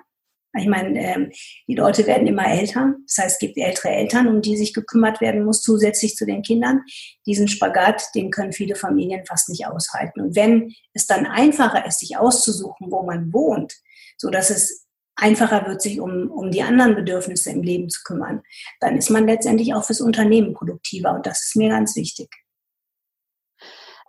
[0.57, 1.31] Ich meine, ähm,
[1.67, 2.95] die Leute werden immer älter.
[3.05, 6.41] Das heißt, es gibt ältere Eltern, um die sich gekümmert werden muss, zusätzlich zu den
[6.41, 6.81] Kindern.
[7.27, 10.21] Diesen Spagat, den können viele Familien fast nicht aushalten.
[10.21, 13.75] Und wenn es dann einfacher ist, sich auszusuchen, wo man wohnt,
[14.17, 14.87] so dass es
[15.19, 18.41] einfacher wird, sich um, um die anderen Bedürfnisse im Leben zu kümmern,
[18.79, 21.13] dann ist man letztendlich auch fürs Unternehmen produktiver.
[21.13, 22.29] Und das ist mir ganz wichtig.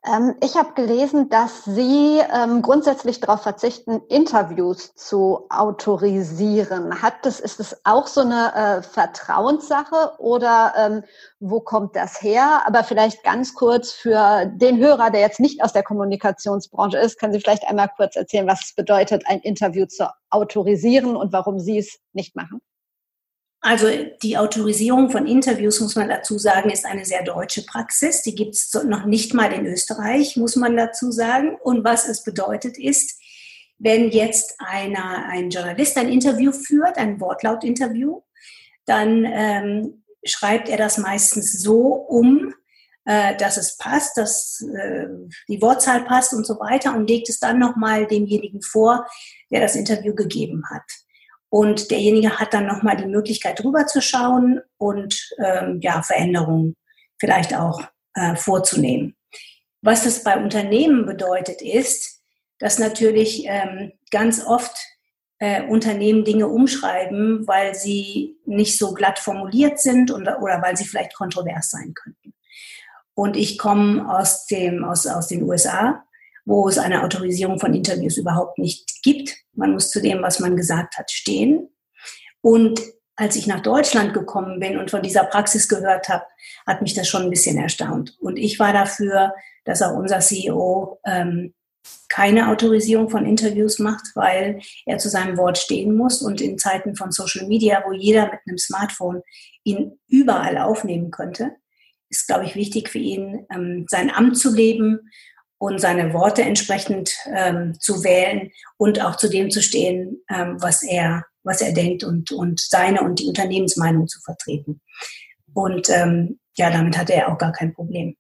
[0.06, 7.02] Ähm, ich habe gelesen, dass Sie ähm, grundsätzlich darauf verzichten, Interviews zu autorisieren.
[7.02, 11.04] Hat das, ist das auch so eine äh, Vertrauenssache oder ähm,
[11.38, 12.62] wo kommt das her?
[12.66, 17.34] Aber vielleicht ganz kurz für den Hörer, der jetzt nicht aus der Kommunikationsbranche ist, können
[17.34, 21.76] Sie vielleicht einmal kurz erzählen, was es bedeutet, ein Interview zu autorisieren und warum Sie
[21.76, 22.62] es nicht machen?
[23.62, 23.88] Also
[24.22, 28.22] die Autorisierung von Interviews, muss man dazu sagen, ist eine sehr deutsche Praxis.
[28.22, 31.56] Die gibt es noch nicht mal in Österreich, muss man dazu sagen.
[31.62, 33.20] Und was es bedeutet ist,
[33.78, 38.22] wenn jetzt einer, ein Journalist ein Interview führt, ein Wortlaut-Interview,
[38.86, 42.54] dann ähm, schreibt er das meistens so um,
[43.04, 45.06] äh, dass es passt, dass äh,
[45.48, 49.06] die Wortzahl passt und so weiter und legt es dann nochmal demjenigen vor,
[49.50, 50.82] der das Interview gegeben hat.
[51.50, 56.76] Und derjenige hat dann nochmal die Möglichkeit, drüber zu schauen und ähm, ja, Veränderungen
[57.18, 57.82] vielleicht auch
[58.14, 59.16] äh, vorzunehmen.
[59.82, 62.22] Was das bei Unternehmen bedeutet, ist,
[62.58, 64.76] dass natürlich ähm, ganz oft
[65.38, 70.84] äh, Unternehmen Dinge umschreiben, weil sie nicht so glatt formuliert sind und, oder weil sie
[70.84, 72.34] vielleicht kontrovers sein könnten.
[73.14, 76.04] Und ich komme aus, dem, aus, aus den USA
[76.50, 79.36] wo es eine Autorisierung von Interviews überhaupt nicht gibt.
[79.52, 81.68] Man muss zu dem, was man gesagt hat, stehen.
[82.40, 82.80] Und
[83.14, 86.24] als ich nach Deutschland gekommen bin und von dieser Praxis gehört habe,
[86.66, 88.16] hat mich das schon ein bisschen erstaunt.
[88.18, 89.32] Und ich war dafür,
[89.64, 91.54] dass auch unser CEO ähm,
[92.08, 96.20] keine Autorisierung von Interviews macht, weil er zu seinem Wort stehen muss.
[96.20, 99.22] Und in Zeiten von Social Media, wo jeder mit einem Smartphone
[99.62, 101.52] ihn überall aufnehmen könnte,
[102.08, 105.10] ist, glaube ich, wichtig für ihn, ähm, sein Amt zu leben
[105.60, 110.82] und seine Worte entsprechend ähm, zu wählen und auch zu dem zu stehen, ähm, was
[110.82, 114.80] er was er denkt und, und seine und die Unternehmensmeinung zu vertreten.
[115.54, 118.16] Und ähm, ja, damit hatte er auch gar kein Problem.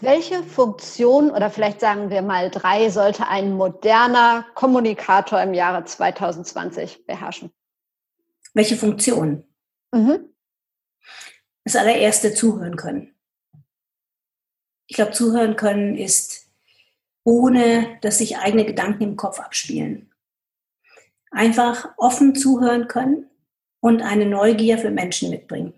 [0.00, 7.06] Welche Funktion oder vielleicht sagen wir mal drei sollte ein moderner Kommunikator im Jahre 2020
[7.06, 7.52] beherrschen?
[8.54, 9.44] Welche Funktion?
[9.92, 10.30] Mhm.
[11.64, 13.13] Das allererste zuhören können.
[14.86, 16.46] Ich glaube, zuhören können ist,
[17.24, 20.10] ohne dass sich eigene Gedanken im Kopf abspielen.
[21.30, 23.30] Einfach offen zuhören können
[23.80, 25.74] und eine Neugier für Menschen mitbringen.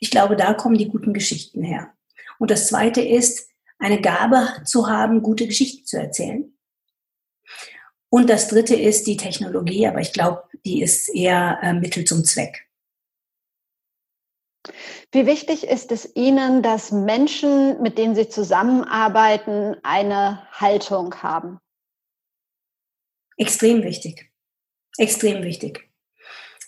[0.00, 1.92] Ich glaube, da kommen die guten Geschichten her.
[2.38, 3.48] Und das Zweite ist,
[3.78, 6.52] eine Gabe zu haben, gute Geschichten zu erzählen.
[8.10, 12.24] Und das Dritte ist die Technologie, aber ich glaube, die ist eher äh, Mittel zum
[12.24, 12.67] Zweck.
[15.12, 21.58] Wie wichtig ist es Ihnen, dass Menschen, mit denen Sie zusammenarbeiten, eine Haltung haben?
[23.36, 24.30] Extrem wichtig.
[24.96, 25.88] Extrem wichtig.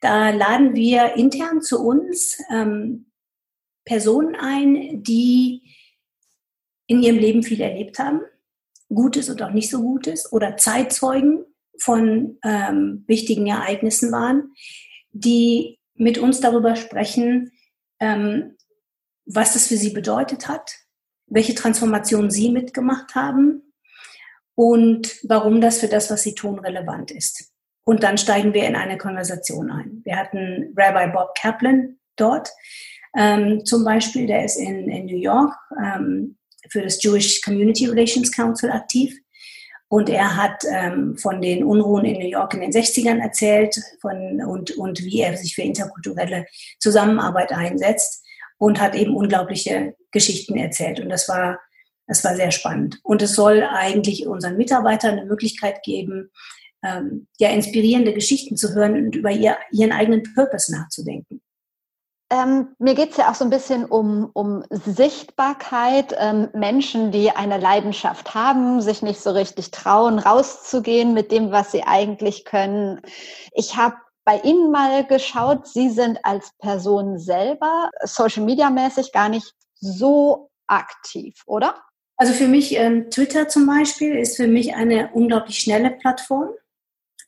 [0.00, 3.10] Da laden wir intern zu uns ähm,
[3.84, 5.74] Personen ein, die
[6.86, 8.20] in ihrem Leben viel erlebt haben,
[8.94, 11.44] Gutes und auch nicht so Gutes, oder Zeitzeugen
[11.80, 14.52] von ähm, wichtigen Ereignissen waren,
[15.12, 17.52] die mit uns darüber sprechen,
[18.00, 18.56] ähm,
[19.26, 20.70] was das für sie bedeutet hat,
[21.26, 23.72] welche Transformation Sie mitgemacht haben
[24.54, 27.52] und warum das für das, was Sie tun, relevant ist.
[27.84, 30.02] Und dann steigen wir in eine Konversation ein.
[30.04, 32.50] Wir hatten Rabbi Bob Kaplan dort
[33.16, 36.36] ähm, zum Beispiel, der ist in, in New York ähm,
[36.70, 39.14] für das Jewish Community Relations Council aktiv.
[39.88, 44.42] Und er hat ähm, von den Unruhen in New York in den 60ern erzählt von,
[44.44, 46.46] und, und wie er sich für interkulturelle
[46.80, 48.24] Zusammenarbeit einsetzt
[48.58, 51.00] und hat eben unglaubliche Geschichten erzählt.
[51.00, 51.60] Und das war,
[52.06, 52.98] das war sehr spannend.
[53.02, 56.30] Und es soll eigentlich unseren Mitarbeitern eine Möglichkeit geben,
[56.82, 61.40] ähm, ja, inspirierende Geschichten zu hören und über ihr, ihren eigenen Purpose nachzudenken.
[62.30, 66.14] Ähm, mir geht es ja auch so ein bisschen um, um Sichtbarkeit.
[66.18, 71.72] Ähm, Menschen, die eine Leidenschaft haben, sich nicht so richtig trauen, rauszugehen mit dem, was
[71.72, 73.00] sie eigentlich können.
[73.52, 75.68] Ich habe bei Ihnen mal geschaut.
[75.68, 81.76] Sie sind als Person selber Social Media mäßig gar nicht so aktiv, oder?
[82.16, 86.50] Also für mich, ähm, Twitter zum Beispiel, ist für mich eine unglaublich schnelle Plattform.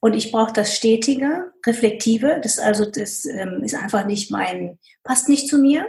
[0.01, 2.41] Und ich brauche das Stetige, Reflektive.
[2.43, 5.87] Das also, das ähm, ist einfach nicht mein, passt nicht zu mir.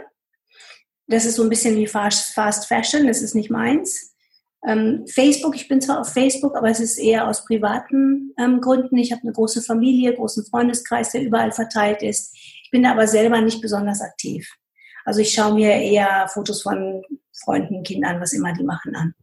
[1.06, 4.14] Das ist so ein bisschen wie Fast, Fast Fashion, das ist nicht meins.
[4.66, 8.96] Ähm, Facebook, ich bin zwar auf Facebook, aber es ist eher aus privaten ähm, Gründen.
[8.98, 12.34] Ich habe eine große Familie, großen Freundeskreis, der überall verteilt ist.
[12.34, 14.50] Ich bin da aber selber nicht besonders aktiv.
[15.04, 17.02] Also ich schaue mir eher Fotos von
[17.44, 19.14] Freunden, Kindern, was immer die machen an.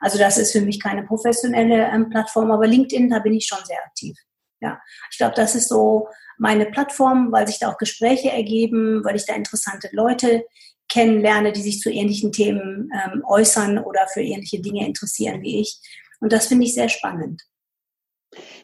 [0.00, 3.64] Also das ist für mich keine professionelle ähm, Plattform, aber LinkedIn, da bin ich schon
[3.64, 4.16] sehr aktiv.
[4.62, 9.16] Ja, ich glaube, das ist so meine Plattform, weil sich da auch Gespräche ergeben, weil
[9.16, 10.44] ich da interessante Leute
[10.88, 15.80] kennenlerne, die sich zu ähnlichen Themen ähm, äußern oder für ähnliche Dinge interessieren wie ich.
[16.20, 17.42] Und das finde ich sehr spannend.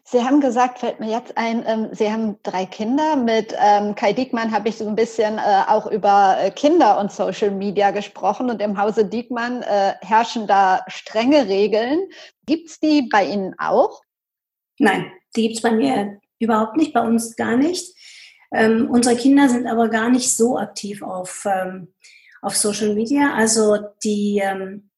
[0.04, 3.16] Sie haben gesagt, fällt mir jetzt ein, ähm, Sie haben drei Kinder.
[3.16, 7.12] Mit ähm, Kai Diekmann habe ich so ein bisschen äh, auch über äh, Kinder und
[7.12, 8.48] Social Media gesprochen.
[8.48, 12.08] Und im Hause Diekmann äh, herrschen da strenge Regeln.
[12.46, 14.00] Gibt es die bei Ihnen auch?
[14.78, 17.94] Nein, die gibt es bei mir überhaupt nicht, bei uns gar nicht.
[18.52, 21.88] Ähm, unsere Kinder sind aber gar nicht so aktiv auf ähm,
[22.42, 23.34] auf Social Media.
[23.34, 24.90] Also die, ähm,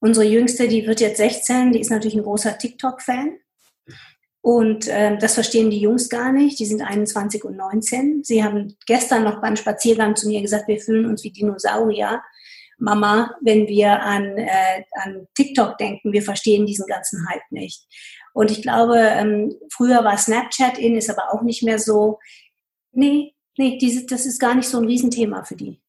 [0.00, 3.38] unsere Jüngste, die wird jetzt 16, die ist natürlich ein großer TikTok-Fan.
[4.40, 6.58] Und ähm, das verstehen die Jungs gar nicht.
[6.58, 8.22] Die sind 21 und 19.
[8.24, 12.22] Sie haben gestern noch beim Spaziergang zu mir gesagt, wir fühlen uns wie Dinosaurier.
[12.78, 17.84] Mama, wenn wir an, äh, an TikTok denken, wir verstehen diesen ganzen Hype nicht.
[18.38, 22.20] Und ich glaube, ähm, früher war Snapchat in, ist aber auch nicht mehr so.
[22.92, 25.82] Nee, nee, diese, das ist gar nicht so ein Riesenthema für die.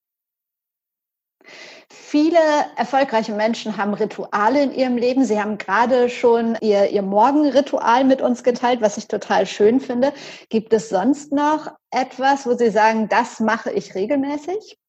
[1.91, 2.39] Viele
[2.75, 5.25] erfolgreiche Menschen haben Rituale in ihrem Leben.
[5.25, 10.11] Sie haben gerade schon ihr, ihr Morgenritual mit uns geteilt, was ich total schön finde.
[10.49, 14.79] Gibt es sonst noch etwas, wo Sie sagen, das mache ich regelmäßig?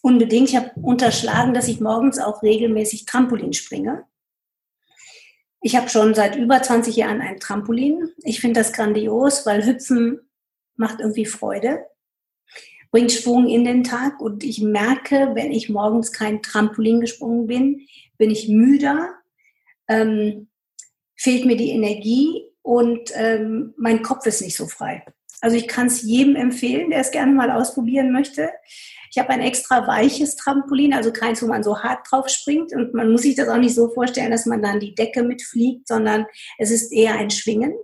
[0.00, 0.50] Unbedingt.
[0.50, 4.04] Ich habe unterschlagen, dass ich morgens auch regelmäßig Trampolin springe.
[5.60, 8.12] Ich habe schon seit über 20 Jahren ein Trampolin.
[8.22, 10.20] Ich finde das grandios, weil Hüpfen
[10.76, 11.84] macht irgendwie Freude,
[12.90, 17.86] bringt Schwung in den Tag und ich merke, wenn ich morgens kein Trampolin gesprungen bin,
[18.16, 19.14] bin ich müder,
[19.88, 20.48] ähm,
[21.16, 25.04] fehlt mir die Energie und ähm, mein Kopf ist nicht so frei.
[25.40, 28.50] Also ich kann es jedem empfehlen, der es gerne mal ausprobieren möchte.
[29.10, 32.72] Ich habe ein extra weiches Trampolin, also keins, wo man so hart drauf springt.
[32.74, 35.88] Und man muss sich das auch nicht so vorstellen, dass man dann die Decke mitfliegt,
[35.88, 36.26] sondern
[36.58, 37.74] es ist eher ein Schwingen.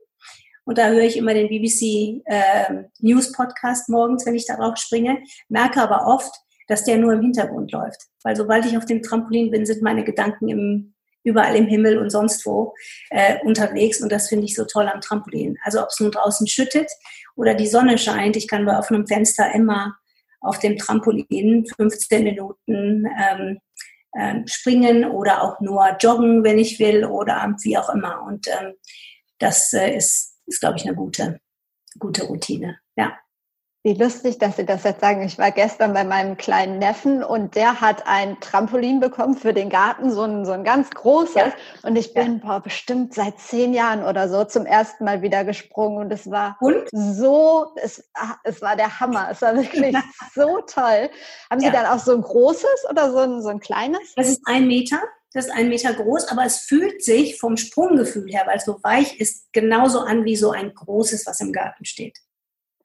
[0.65, 5.19] Und da höre ich immer den BBC äh, News Podcast morgens, wenn ich darauf springe,
[5.49, 6.35] merke aber oft,
[6.69, 8.03] dass der nur im Hintergrund läuft.
[8.23, 12.11] Weil sobald ich auf dem Trampolin bin, sind meine Gedanken im, überall im Himmel und
[12.11, 12.75] sonst wo
[13.11, 14.01] äh, unterwegs.
[14.01, 15.59] Und das finde ich so toll am Trampolin.
[15.65, 16.91] Also ob es nun draußen schüttet
[17.37, 19.97] oder die Sonne scheint, ich kann bei offenem Fenster immer
[20.45, 23.59] auf dem Trampolin 15 Minuten ähm,
[24.17, 28.23] ähm, springen oder auch nur joggen, wenn ich will, oder wie auch immer.
[28.23, 28.75] Und ähm,
[29.39, 31.41] das äh, ist, ist glaube ich, eine gute,
[31.99, 32.79] gute Routine.
[32.97, 33.19] Ja.
[33.87, 35.21] Wie lustig, dass Sie das jetzt sagen.
[35.21, 39.69] Ich war gestern bei meinem kleinen Neffen und der hat ein Trampolin bekommen für den
[39.69, 41.35] Garten, so ein, so ein ganz großes.
[41.35, 41.53] Ja.
[41.83, 42.47] Und ich bin ja.
[42.47, 46.57] boah, bestimmt seit zehn Jahren oder so zum ersten Mal wieder gesprungen und es war
[46.63, 46.89] und?
[46.93, 48.03] so, es,
[48.45, 49.29] es war der Hammer.
[49.33, 49.95] Es war wirklich
[50.35, 51.11] so toll.
[51.51, 51.73] Haben Sie ja.
[51.73, 54.15] dann auch so ein großes oder so ein, so ein kleines?
[54.17, 55.03] Das ist ein Meter.
[55.35, 58.79] Das ist ein Meter groß, aber es fühlt sich vom Sprunggefühl her, weil es so
[58.83, 62.19] weich ist, genauso an wie so ein großes, was im Garten steht.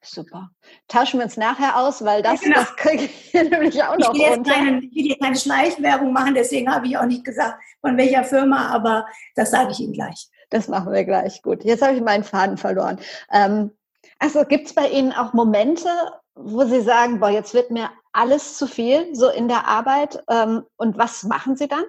[0.02, 0.50] Super.
[0.88, 2.60] Tauschen wir uns nachher aus, weil das, ja, genau.
[2.60, 4.52] das kriege ich nämlich auch noch ich will runter.
[4.52, 8.24] Keine, ich will hier keine Schleichwerbung machen, deswegen habe ich auch nicht gesagt, von welcher
[8.24, 10.28] Firma, aber das sage ich Ihnen gleich.
[10.48, 11.42] Das machen wir gleich.
[11.42, 12.98] Gut, jetzt habe ich meinen Faden verloren.
[13.30, 13.72] Ähm,
[14.18, 15.88] also gibt es bei Ihnen auch Momente,
[16.34, 20.22] wo Sie sagen, boah, jetzt wird mir alles zu viel, so in der Arbeit.
[20.28, 21.84] Ähm, und was machen Sie dann?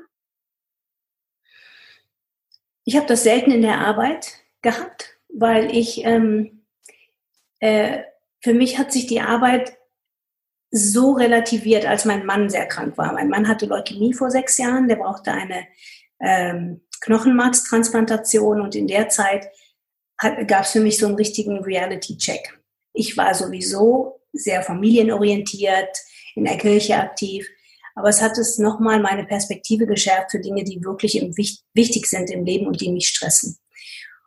[2.83, 6.03] Ich habe das selten in der Arbeit gehabt, weil ich...
[6.03, 6.60] Ähm,
[7.61, 8.03] äh,
[8.43, 9.77] für mich hat sich die Arbeit
[10.71, 13.13] so relativiert, als mein Mann sehr krank war.
[13.13, 15.67] Mein Mann hatte Leukämie vor sechs Jahren, der brauchte eine
[16.19, 19.49] ähm, Knochenmarkstransplantation und in der Zeit
[20.47, 22.59] gab es für mich so einen richtigen Reality-Check.
[22.93, 25.97] Ich war sowieso sehr familienorientiert,
[26.35, 27.47] in der Kirche aktiv,
[27.95, 31.13] aber es hat es nochmal meine Perspektive geschärft für Dinge, die wirklich
[31.73, 33.57] wichtig sind im Leben und die mich stressen.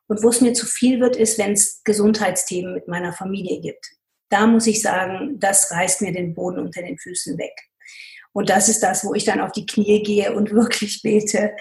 [0.06, 3.86] Und wo es mir zu viel wird, ist, wenn es Gesundheitsthemen mit meiner Familie gibt.
[4.28, 7.54] Da muss ich sagen, das reißt mir den Boden unter den Füßen weg.
[8.32, 11.52] Und das ist das, wo ich dann auf die Knie gehe und wirklich bete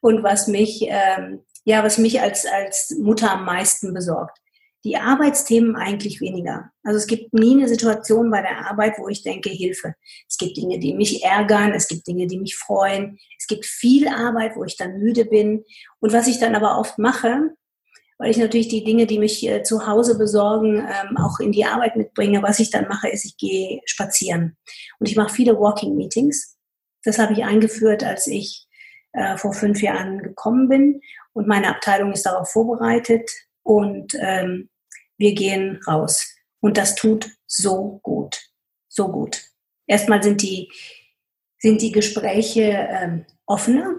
[0.00, 4.38] und was mich, ähm, ja, was mich als, als Mutter am meisten besorgt.
[4.84, 6.72] Die Arbeitsthemen eigentlich weniger.
[6.82, 9.94] Also es gibt nie eine Situation bei der Arbeit, wo ich denke, Hilfe.
[10.28, 13.16] Es gibt Dinge, die mich ärgern, es gibt Dinge, die mich freuen.
[13.38, 15.64] Es gibt viel Arbeit, wo ich dann müde bin.
[16.00, 17.54] Und was ich dann aber oft mache,
[18.22, 21.64] weil ich natürlich die Dinge, die mich äh, zu Hause besorgen, ähm, auch in die
[21.64, 22.40] Arbeit mitbringe.
[22.40, 24.56] Was ich dann mache, ist, ich gehe spazieren.
[25.00, 26.56] Und ich mache viele Walking Meetings.
[27.02, 28.68] Das habe ich eingeführt, als ich
[29.10, 31.00] äh, vor fünf Jahren gekommen bin.
[31.32, 33.28] Und meine Abteilung ist darauf vorbereitet.
[33.64, 34.70] Und ähm,
[35.18, 36.24] wir gehen raus.
[36.60, 38.40] Und das tut so gut.
[38.88, 39.42] So gut.
[39.88, 40.70] Erstmal sind die,
[41.58, 43.98] sind die Gespräche ähm, offener.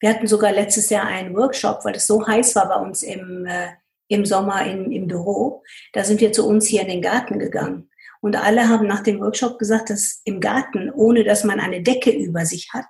[0.00, 3.46] Wir hatten sogar letztes Jahr einen Workshop, weil es so heiß war bei uns im,
[3.46, 3.68] äh,
[4.08, 5.62] im Sommer in, im Büro.
[5.92, 7.90] Da sind wir zu uns hier in den Garten gegangen.
[8.20, 12.10] Und alle haben nach dem Workshop gesagt, dass im Garten, ohne dass man eine Decke
[12.10, 12.86] über sich hat,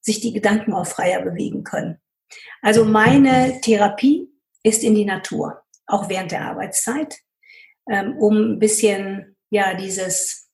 [0.00, 2.00] sich die Gedanken auch freier bewegen können.
[2.62, 4.28] Also meine Therapie
[4.62, 7.18] ist in die Natur, auch während der Arbeitszeit,
[7.88, 10.50] ähm, um ein bisschen, ja, dieses,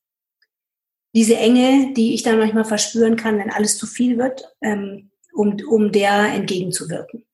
[1.15, 5.57] diese Enge, die ich dann manchmal verspüren kann, wenn alles zu viel wird, ähm, um,
[5.69, 7.27] um der entgegenzuwirken.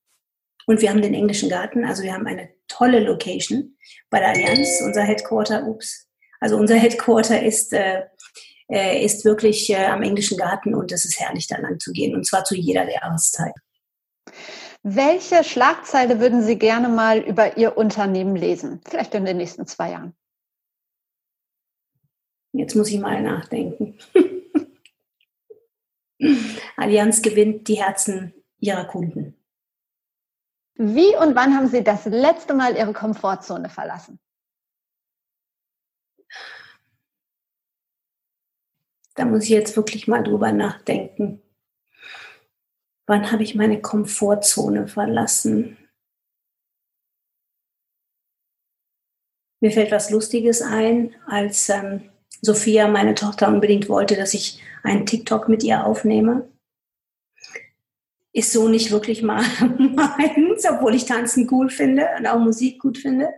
[0.65, 3.77] Und wir haben den englischen Garten, also wir haben eine tolle Location
[4.09, 6.07] bei der Allianz, unser Headquarter, ups.
[6.39, 8.03] Also unser Headquarter ist, äh,
[8.69, 12.15] äh, ist wirklich äh, am englischen Garten und es ist herrlich, da lang zu gehen
[12.15, 13.53] und zwar zu jeder Jahreszeit.
[14.83, 18.81] Welche Schlagzeile würden Sie gerne mal über Ihr Unternehmen lesen?
[18.87, 20.15] Vielleicht in den nächsten zwei Jahren.
[22.53, 23.97] Jetzt muss ich mal nachdenken.
[26.77, 29.35] Allianz gewinnt die Herzen ihrer Kunden.
[30.75, 34.19] Wie und wann haben Sie das letzte Mal Ihre Komfortzone verlassen?
[39.15, 41.41] Da muss ich jetzt wirklich mal drüber nachdenken.
[43.05, 45.77] Wann habe ich meine Komfortzone verlassen?
[49.59, 52.09] Mir fällt was Lustiges ein, als ähm,
[52.41, 56.49] Sophia, meine Tochter, unbedingt wollte, dass ich einen TikTok mit ihr aufnehme.
[58.33, 59.43] ist so nicht wirklich mal
[59.77, 63.33] meins, obwohl ich Tanzen cool finde und auch Musik gut finde.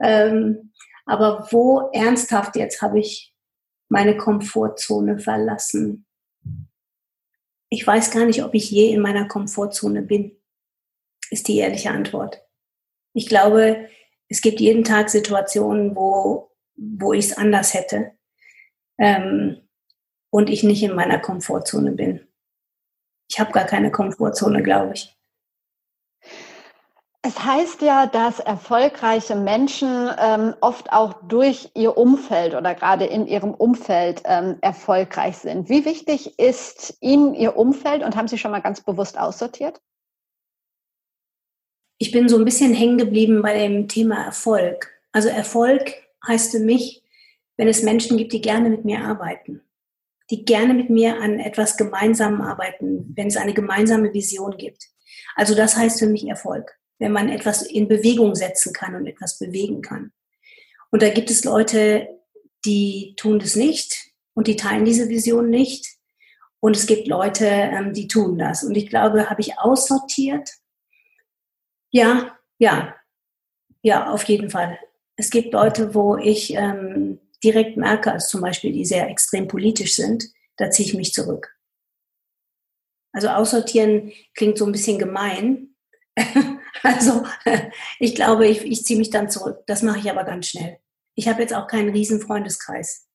[0.00, 0.72] Ähm,
[1.04, 3.34] aber wo ernsthaft jetzt habe ich
[3.88, 6.06] meine Komfortzone verlassen?
[7.68, 10.36] Ich weiß gar nicht, ob ich je in meiner Komfortzone bin,
[11.30, 12.42] ist die ehrliche Antwort.
[13.12, 13.88] Ich glaube,
[14.28, 18.16] es gibt jeden Tag Situationen, wo, wo ich es anders hätte
[18.98, 19.65] ähm,
[20.30, 22.26] und ich nicht in meiner Komfortzone bin.
[23.28, 25.16] Ich habe gar keine Komfortzone, glaube ich.
[27.22, 33.26] Es heißt ja, dass erfolgreiche Menschen ähm, oft auch durch ihr Umfeld oder gerade in
[33.26, 35.68] ihrem Umfeld ähm, erfolgreich sind.
[35.68, 39.80] Wie wichtig ist Ihnen Ihr Umfeld und haben Sie schon mal ganz bewusst aussortiert?
[41.98, 44.92] Ich bin so ein bisschen hängen geblieben bei dem Thema Erfolg.
[45.10, 45.94] Also Erfolg
[46.28, 47.02] heißt für mich,
[47.56, 49.62] wenn es Menschen gibt, die gerne mit mir arbeiten,
[50.30, 54.86] die gerne mit mir an etwas gemeinsam arbeiten, wenn es eine gemeinsame Vision gibt.
[55.34, 59.38] Also das heißt für mich Erfolg wenn man etwas in Bewegung setzen kann und etwas
[59.38, 60.12] bewegen kann.
[60.90, 62.08] Und da gibt es Leute,
[62.64, 65.86] die tun das nicht und die teilen diese Vision nicht.
[66.60, 68.64] Und es gibt Leute, ähm, die tun das.
[68.64, 70.50] Und ich glaube, habe ich aussortiert?
[71.90, 72.96] Ja, ja,
[73.82, 74.78] ja, auf jeden Fall.
[75.16, 79.94] Es gibt Leute, wo ich ähm, direkt merke, als zum Beispiel, die sehr extrem politisch
[79.94, 80.24] sind,
[80.56, 81.56] da ziehe ich mich zurück.
[83.12, 85.76] Also aussortieren klingt so ein bisschen gemein,
[86.82, 87.24] Also
[87.98, 89.62] ich glaube, ich, ich ziehe mich dann zurück.
[89.66, 90.78] Das mache ich aber ganz schnell.
[91.14, 93.06] Ich habe jetzt auch keinen riesen Freundeskreis.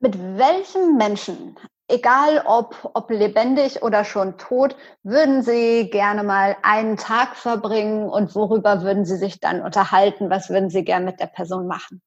[0.00, 1.58] Mit welchen Menschen,
[1.88, 8.36] egal ob, ob lebendig oder schon tot, würden Sie gerne mal einen Tag verbringen und
[8.36, 10.30] worüber würden Sie sich dann unterhalten?
[10.30, 12.00] Was würden Sie gerne mit der Person machen?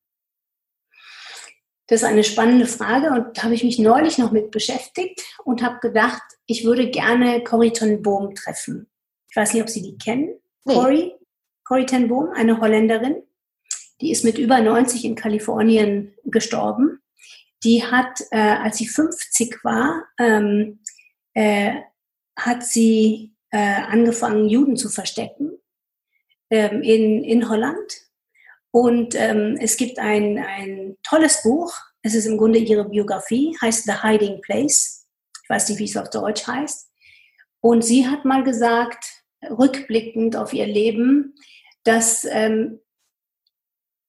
[1.92, 5.62] Das ist eine spannende Frage und da habe ich mich neulich noch mit beschäftigt und
[5.62, 8.90] habe gedacht, ich würde gerne Corrie ten Boom treffen.
[9.30, 10.40] Ich weiß nicht, ob Sie die kennen.
[10.64, 10.76] Nee.
[10.76, 11.12] Corrie,
[11.66, 13.22] Corrie ten Boom, eine Holländerin.
[14.00, 17.02] Die ist mit über 90 in Kalifornien gestorben.
[17.66, 20.80] Die hat, äh, als sie 50 war, ähm,
[21.34, 21.74] äh,
[22.38, 25.60] hat sie äh, angefangen, Juden zu verstecken
[26.50, 28.11] ähm, in, in Holland.
[28.72, 33.84] Und ähm, es gibt ein, ein tolles Buch, es ist im Grunde ihre Biografie, heißt
[33.86, 35.08] The Hiding Place.
[35.44, 36.90] Ich weiß nicht, wie es auf Deutsch heißt.
[37.60, 39.06] Und sie hat mal gesagt,
[39.44, 41.36] rückblickend auf ihr Leben,
[41.84, 42.80] dass ähm,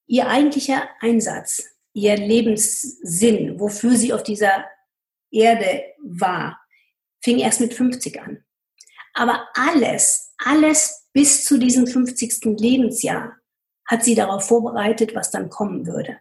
[0.06, 4.64] ihr eigentlicher Einsatz, ihr Lebenssinn, wofür sie auf dieser
[5.30, 6.60] Erde war,
[7.22, 8.44] fing erst mit 50 an.
[9.14, 12.58] Aber alles, alles bis zu diesem 50.
[12.58, 13.36] Lebensjahr
[13.92, 16.16] hat sie darauf vorbereitet, was dann kommen würde.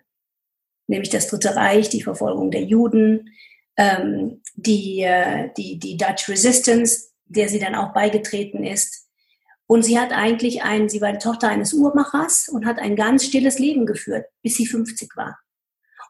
[0.87, 3.29] Nämlich das Dritte Reich, die Verfolgung der Juden,
[3.77, 9.07] ähm, die, äh, die, die Dutch Resistance, der sie dann auch beigetreten ist.
[9.67, 13.23] Und sie hat eigentlich ein, sie war die Tochter eines Uhrmachers und hat ein ganz
[13.23, 15.39] stilles Leben geführt, bis sie 50 war.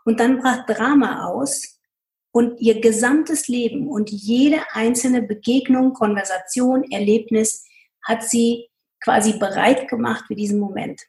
[0.03, 1.79] Und dann brach Drama aus
[2.31, 7.67] und ihr gesamtes Leben und jede einzelne Begegnung, Konversation, Erlebnis
[8.01, 8.67] hat sie
[8.99, 11.03] quasi bereit gemacht für diesen Moment.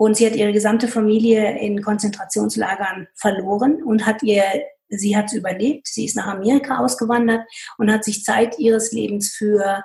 [0.00, 4.44] Und sie hat ihre gesamte Familie in Konzentrationslagern verloren und hat ihr
[4.88, 5.88] sie hat es überlebt.
[5.88, 7.42] Sie ist nach Amerika ausgewandert
[7.76, 9.84] und hat sich Zeit ihres Lebens für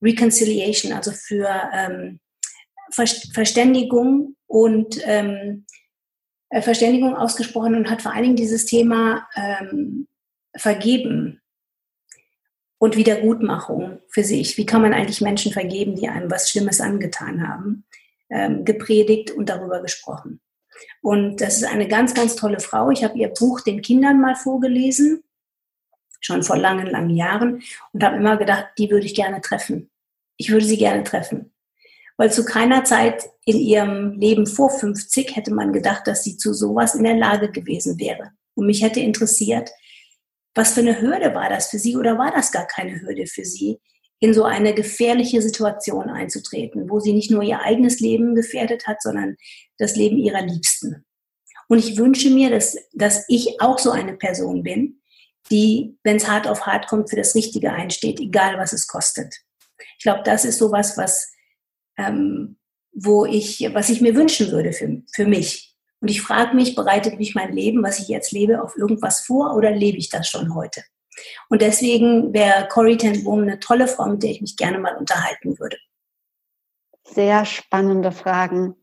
[0.00, 2.20] Reconciliation, also für ähm,
[2.90, 5.66] Verständigung und ähm,
[6.48, 10.08] äh, Verständigung ausgesprochen und hat vor allen Dingen dieses Thema ähm,
[10.56, 11.42] Vergeben
[12.78, 14.56] und Wiedergutmachung für sich.
[14.56, 17.84] Wie kann man eigentlich Menschen vergeben, die einem was Schlimmes angetan haben?
[18.32, 20.40] Ähm, gepredigt und darüber gesprochen.
[21.02, 22.90] Und das ist eine ganz, ganz tolle Frau.
[22.90, 25.24] Ich habe ihr Buch den Kindern mal vorgelesen,
[26.20, 27.60] schon vor langen, langen Jahren,
[27.92, 29.90] und habe immer gedacht, die würde ich gerne treffen.
[30.36, 31.52] Ich würde sie gerne treffen.
[32.16, 36.54] Weil zu keiner Zeit in ihrem Leben vor 50 hätte man gedacht, dass sie zu
[36.54, 38.30] sowas in der Lage gewesen wäre.
[38.54, 39.70] Und mich hätte interessiert,
[40.54, 43.44] was für eine Hürde war das für sie oder war das gar keine Hürde für
[43.44, 43.80] sie,
[44.20, 49.02] in so eine gefährliche Situation einzutreten, wo sie nicht nur ihr eigenes Leben gefährdet hat,
[49.02, 49.36] sondern
[49.78, 51.04] das Leben ihrer Liebsten.
[51.68, 55.00] Und ich wünsche mir, dass, dass ich auch so eine Person bin,
[55.50, 59.34] die, wenn es hart auf hart kommt, für das Richtige einsteht, egal was es kostet.
[59.98, 61.32] Ich glaube, das ist sowas, was,
[61.96, 62.58] ähm,
[62.92, 65.74] wo ich, was ich mir wünschen würde für, für mich.
[66.00, 69.54] Und ich frage mich, bereitet mich mein Leben, was ich jetzt lebe, auf irgendwas vor
[69.54, 70.82] oder lebe ich das schon heute?
[71.48, 74.96] Und deswegen wäre Corrie ten Boom eine tolle Frau, mit der ich mich gerne mal
[74.96, 75.76] unterhalten würde.
[77.04, 78.76] Sehr spannende Fragen.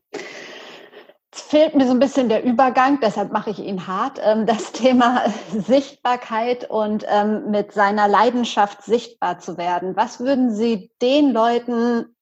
[1.32, 4.20] fehlt mir so ein bisschen der Übergang, deshalb mache ich ihn hart.
[4.22, 9.96] Ähm, das Thema Sichtbarkeit und ähm, mit seiner Leidenschaft sichtbar zu werden.
[9.96, 12.16] Was würden Sie den Leuten,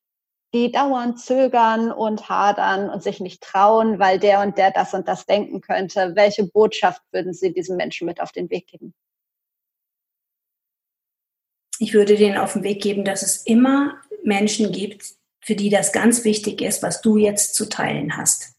[0.54, 5.08] die dauernd zögern und hadern und sich nicht trauen, weil der und der das und
[5.08, 8.94] das denken könnte, welche Botschaft würden Sie diesen Menschen mit auf den Weg geben?
[11.78, 15.04] Ich würde denen auf den Weg geben, dass es immer Menschen gibt,
[15.40, 18.54] für die das ganz wichtig ist, was du jetzt zu teilen hast.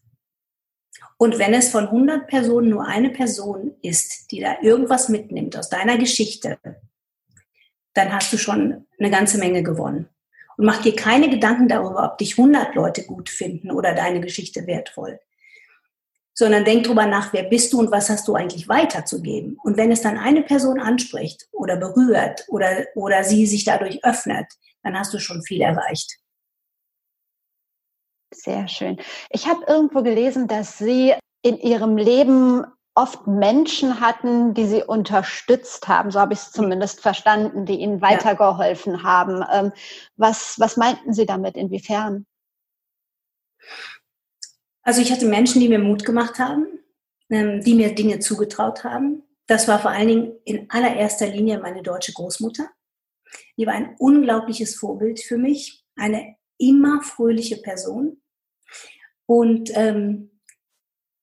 [1.18, 5.70] Und wenn es von 100 Personen nur eine Person ist, die da irgendwas mitnimmt aus
[5.70, 6.60] deiner Geschichte,
[7.94, 10.08] dann hast du schon eine ganze Menge gewonnen.
[10.58, 14.68] Und mach dir keine Gedanken darüber, ob dich 100 Leute gut finden oder deine Geschichte
[14.68, 15.20] wertvoll.
[16.40, 19.58] Sondern denk drüber nach, wer bist du und was hast du eigentlich weiterzugeben.
[19.64, 24.46] Und wenn es dann eine Person anspricht oder berührt oder, oder sie sich dadurch öffnet,
[24.84, 26.18] dann hast du schon viel erreicht.
[28.34, 28.98] Sehr schön.
[29.30, 35.88] Ich habe irgendwo gelesen, dass Sie in Ihrem Leben oft Menschen hatten, die Sie unterstützt
[35.88, 36.12] haben.
[36.12, 39.44] So habe ich es zumindest verstanden, die Ihnen weitergeholfen haben.
[39.52, 39.72] Ähm,
[40.18, 41.56] was, was meinten Sie damit?
[41.56, 42.26] Inwiefern?
[44.88, 46.66] Also ich hatte Menschen, die mir Mut gemacht haben,
[47.30, 49.22] ähm, die mir Dinge zugetraut haben.
[49.46, 52.70] Das war vor allen Dingen in allererster Linie meine deutsche Großmutter.
[53.58, 58.22] Die war ein unglaubliches Vorbild für mich, eine immer fröhliche Person.
[59.26, 60.37] Und ähm,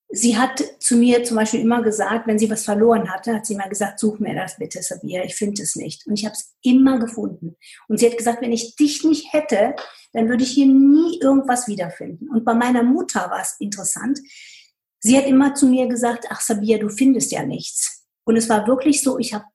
[0.09, 3.53] sie hat zu mir zum Beispiel immer gesagt, wenn sie was verloren hatte, hat sie
[3.53, 6.05] immer gesagt, such mir das bitte, Sabia, ich finde es nicht.
[6.07, 7.55] Und ich habe es immer gefunden.
[7.87, 9.75] Und sie hat gesagt, wenn ich dich nicht hätte,
[10.13, 12.29] dann würde ich hier nie irgendwas wiederfinden.
[12.29, 14.19] Und bei meiner Mutter war es interessant.
[14.99, 18.05] Sie hat immer zu mir gesagt, ach Sabia, du findest ja nichts.
[18.25, 19.45] Und es war wirklich so, ich habe,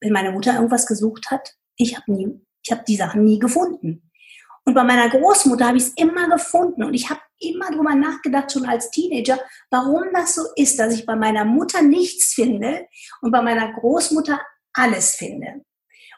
[0.00, 4.05] wenn meine Mutter irgendwas gesucht hat, ich habe nie, ich habe die Sachen nie gefunden.
[4.66, 8.50] Und bei meiner Großmutter habe ich es immer gefunden und ich habe immer drüber nachgedacht,
[8.50, 9.38] schon als Teenager,
[9.70, 12.86] warum das so ist, dass ich bei meiner Mutter nichts finde
[13.20, 14.40] und bei meiner Großmutter
[14.72, 15.64] alles finde.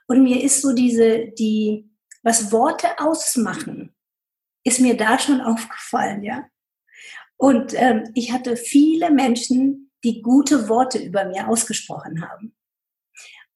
[0.06, 1.90] Und mir ist so diese, die,
[2.22, 3.94] was Worte ausmachen,
[4.64, 6.48] ist mir da schon aufgefallen, ja.
[7.36, 12.56] Und ähm, ich hatte viele Menschen, die gute Worte über mir ausgesprochen haben.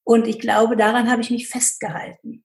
[0.04, 2.44] Und ich glaube, daran habe ich mich festgehalten.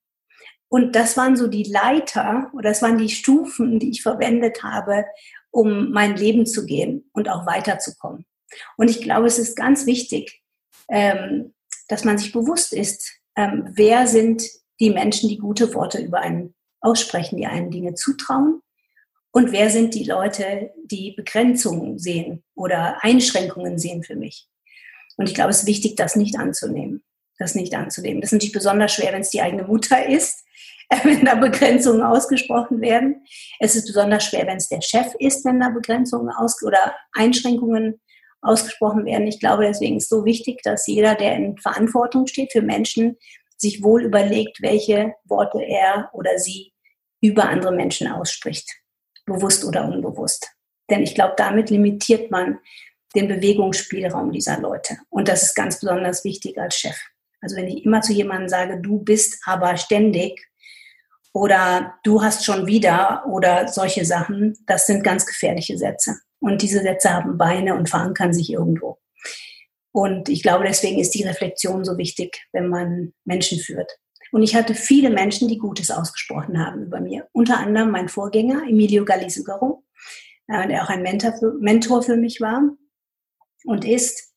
[0.70, 5.06] Und das waren so die Leiter oder das waren die Stufen, die ich verwendet habe,
[5.52, 8.26] um mein Leben zu gehen und auch weiterzukommen.
[8.76, 10.42] Und ich glaube, es ist ganz wichtig,
[10.90, 11.54] ähm,
[11.88, 14.44] dass man sich bewusst ist, ähm, wer sind
[14.80, 18.62] die Menschen, die gute Worte über einen aussprechen, die einen Dinge zutrauen
[19.32, 24.48] und wer sind die Leute, die Begrenzungen sehen oder Einschränkungen sehen für mich.
[25.16, 27.04] Und ich glaube, es ist wichtig, das nicht anzunehmen.
[27.38, 28.22] Das nicht anzunehmen.
[28.22, 30.44] Das ist natürlich besonders schwer, wenn es die eigene Mutter ist,
[31.04, 33.26] wenn da Begrenzungen ausgesprochen werden.
[33.60, 38.00] Es ist besonders schwer, wenn es der Chef ist, wenn da Begrenzungen aus oder Einschränkungen
[38.42, 39.28] ausgesprochen werden.
[39.28, 43.18] Ich glaube, deswegen ist es so wichtig, dass jeder, der in Verantwortung steht für Menschen,
[43.58, 46.74] sich wohl überlegt, welche Worte er oder sie
[47.22, 48.70] über andere Menschen ausspricht,
[49.26, 50.52] bewusst oder unbewusst.
[50.90, 52.60] Denn ich glaube, damit limitiert man
[53.16, 54.98] den Bewegungsspielraum dieser Leute.
[55.10, 56.98] Und das ist ganz besonders wichtig als Chef.
[57.42, 60.48] Also wenn ich immer zu jemandem sage, du bist aber ständig,
[61.38, 66.16] oder du hast schon wieder oder solche Sachen, das sind ganz gefährliche Sätze.
[66.40, 68.98] Und diese Sätze haben Beine und verankern sich irgendwo.
[69.92, 74.00] Und ich glaube, deswegen ist die Reflexion so wichtig, wenn man Menschen führt.
[74.32, 77.28] Und ich hatte viele Menschen, die Gutes ausgesprochen haben über mir.
[77.34, 79.84] Unter anderem mein Vorgänger, Emilio Galisugaro,
[80.48, 82.64] äh, der auch ein Mentor für, Mentor für mich war
[83.64, 84.34] und ist.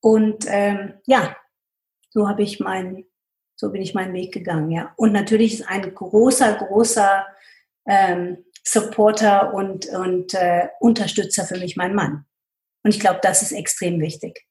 [0.00, 1.36] Und ähm, ja,
[2.10, 3.04] so habe ich mein
[3.56, 4.92] so bin ich meinen Weg gegangen, ja.
[4.96, 7.26] Und natürlich ist ein großer, großer
[7.86, 12.26] ähm, Supporter und, und äh, Unterstützer für mich mein Mann.
[12.84, 14.46] Und ich glaube, das ist extrem wichtig.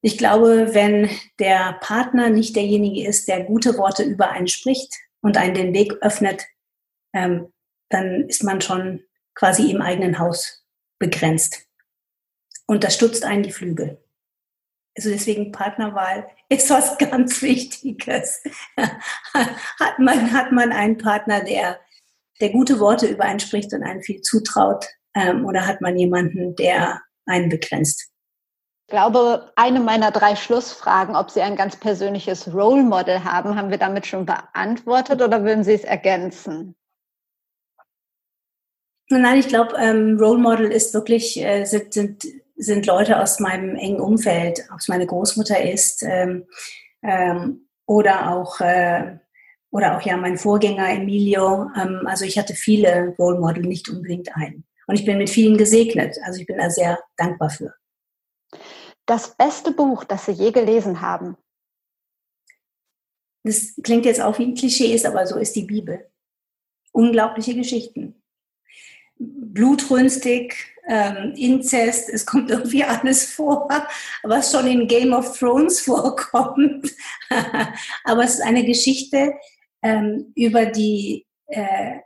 [0.00, 5.36] Ich glaube, wenn der Partner nicht derjenige ist, der gute Worte über einen spricht und
[5.36, 6.44] einen den Weg öffnet,
[7.12, 7.52] ähm,
[7.90, 9.02] dann ist man schon
[9.34, 10.64] quasi im eigenen Haus
[10.98, 11.66] begrenzt.
[12.66, 14.02] Und das stutzt einen die Flügel.
[14.98, 18.42] Also deswegen Partnerwahl ist was ganz Wichtiges.
[18.76, 21.78] hat, man, hat man einen Partner, der,
[22.40, 24.84] der gute Worte über einen spricht und einen viel zutraut?
[25.14, 28.08] Ähm, oder hat man jemanden, der einen begrenzt?
[28.88, 33.70] Ich glaube, eine meiner drei Schlussfragen, ob Sie ein ganz persönliches Role Model haben, haben
[33.70, 36.74] wir damit schon beantwortet oder würden Sie es ergänzen?
[39.10, 42.24] Nein, ich glaube, ähm, Role Model ist wirklich, äh, sind, sind
[42.58, 46.46] sind Leute aus meinem engen Umfeld, ob es meine Großmutter ist ähm,
[47.02, 49.18] ähm, oder auch äh,
[49.70, 51.70] oder auch ja mein Vorgänger Emilio.
[51.76, 54.64] Ähm, also ich hatte viele Role Model, nicht unbedingt einen.
[54.86, 56.16] Und ich bin mit vielen gesegnet.
[56.24, 57.74] Also ich bin da sehr dankbar für.
[59.06, 61.36] Das beste Buch, das Sie je gelesen haben?
[63.44, 66.10] Das klingt jetzt auch wie ein Klischee, ist aber so ist die Bibel.
[66.92, 68.22] Unglaubliche Geschichten.
[69.18, 73.68] Blutrünstig, ähm, Inzest, es kommt irgendwie alles vor,
[74.22, 76.90] was schon in Game of Thrones vorkommt.
[78.04, 79.34] aber es ist eine Geschichte
[79.82, 81.98] ähm, über die äh,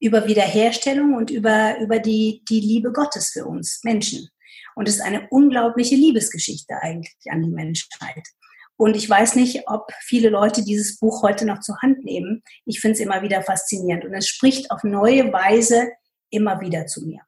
[0.00, 4.28] über Wiederherstellung und über, über die, die Liebe Gottes für uns Menschen.
[4.74, 8.28] Und es ist eine unglaubliche Liebesgeschichte eigentlich an die Menschheit.
[8.76, 12.42] Und ich weiß nicht, ob viele Leute dieses Buch heute noch zur Hand nehmen.
[12.66, 14.04] Ich finde es immer wieder faszinierend.
[14.04, 15.92] Und es spricht auf neue Weise
[16.28, 17.20] immer wieder zu mir.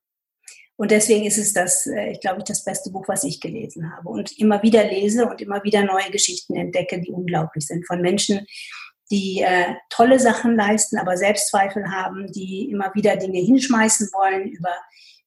[0.77, 4.09] Und deswegen ist es das, äh, ich glaube, das beste Buch, was ich gelesen habe.
[4.09, 7.87] Und immer wieder lese und immer wieder neue Geschichten entdecke, die unglaublich sind.
[7.87, 8.47] Von Menschen,
[9.11, 14.74] die äh, tolle Sachen leisten, aber Selbstzweifel haben, die immer wieder Dinge hinschmeißen wollen über,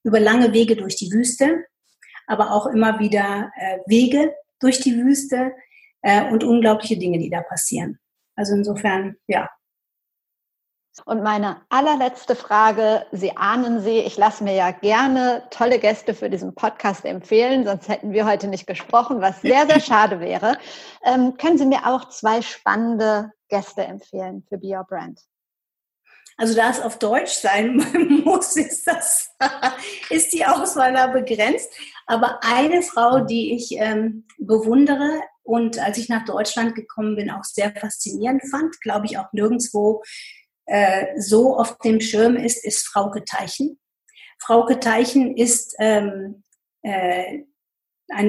[0.04, 1.66] über lange Wege durch die Wüste,
[2.28, 5.54] aber auch immer wieder äh, Wege durch die Wüste
[6.02, 7.97] äh, und unglaubliche Dinge, die da passieren.
[8.36, 9.50] Also insofern, ja,
[11.06, 16.30] und meine allerletzte Frage, Sie ahnen sie, ich lasse mir ja gerne tolle Gäste für
[16.30, 20.58] diesen Podcast empfehlen, sonst hätten wir heute nicht gesprochen, was sehr, sehr schade wäre.
[21.04, 25.20] Ähm, können Sie mir auch zwei spannende Gäste empfehlen für Be Your Brand?
[26.38, 27.76] Also da es auf Deutsch sein
[28.24, 29.30] muss, ist, das,
[30.10, 31.70] ist die Auswahl da begrenzt.
[32.08, 37.44] Aber eine Frau, die ich ähm, bewundere und als ich nach Deutschland gekommen bin, auch
[37.44, 40.02] sehr faszinierend fand, glaube ich auch nirgendwo
[40.70, 43.80] äh, so auf dem Schirm ist, ist Frauke Teichen.
[44.39, 46.43] Frauke Teichen ist ähm,
[46.84, 47.39] äh,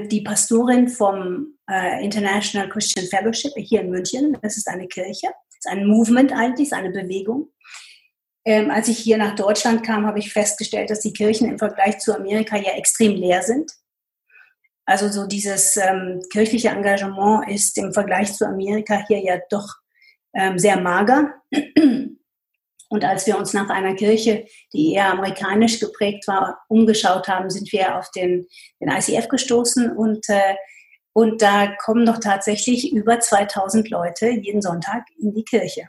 [0.09, 4.38] die Pastorin vom äh, International Christian Fellowship hier in München.
[4.41, 7.53] Das ist eine Kirche, das ist ein Movement eigentlich, ist eine Bewegung.
[8.47, 11.99] Ähm, als ich hier nach Deutschland kam, habe ich festgestellt, dass die Kirchen im Vergleich
[11.99, 13.70] zu Amerika ja extrem leer sind.
[14.86, 19.68] Also so dieses ähm, kirchliche Engagement ist im Vergleich zu Amerika hier ja doch
[20.34, 21.34] ähm, sehr mager.
[22.91, 27.70] Und als wir uns nach einer Kirche, die eher amerikanisch geprägt war, umgeschaut haben, sind
[27.72, 28.49] wir auf den,
[28.80, 30.57] den ICF gestoßen und, äh,
[31.12, 35.88] und da kommen doch tatsächlich über 2000 Leute jeden Sonntag in die Kirche.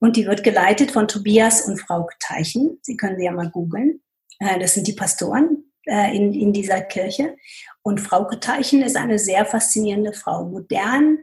[0.00, 2.78] Und die wird geleitet von Tobias und Frau Teichen.
[2.82, 4.02] Sie können sie ja mal googeln.
[4.40, 7.36] Äh, das sind die Pastoren äh, in, in dieser Kirche.
[7.82, 10.44] Und Frau Teichen ist eine sehr faszinierende Frau.
[10.44, 11.18] Modern,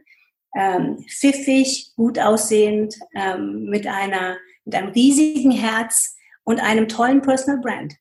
[0.56, 4.38] ähm, pfiffig, gut aussehend, ähm, mit einer
[4.68, 7.94] mit einem riesigen Herz und einem tollen Personal Brand.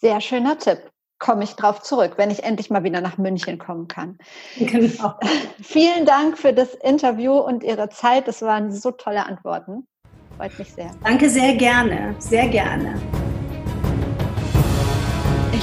[0.00, 0.90] Sehr schöner Tipp.
[1.18, 4.18] Komme ich drauf zurück, wenn ich endlich mal wieder nach München kommen kann.
[4.56, 5.14] Genau.
[5.62, 8.26] Vielen Dank für das Interview und Ihre Zeit.
[8.26, 9.86] Das waren so tolle Antworten.
[10.36, 10.90] Freut mich sehr.
[11.04, 13.00] Danke sehr gerne, sehr gerne.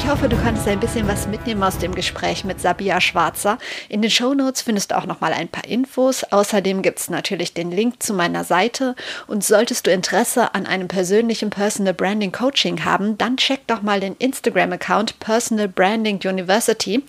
[0.01, 3.57] Ich hoffe, du kannst ein bisschen was mitnehmen aus dem Gespräch mit Sabia Schwarzer.
[3.89, 6.23] In den Show Notes findest du auch noch mal ein paar Infos.
[6.23, 8.95] Außerdem gibt es natürlich den Link zu meiner Seite.
[9.27, 13.99] Und solltest du Interesse an einem persönlichen Personal Branding Coaching haben, dann check doch mal
[13.99, 17.03] den Instagram-Account Personal Branding University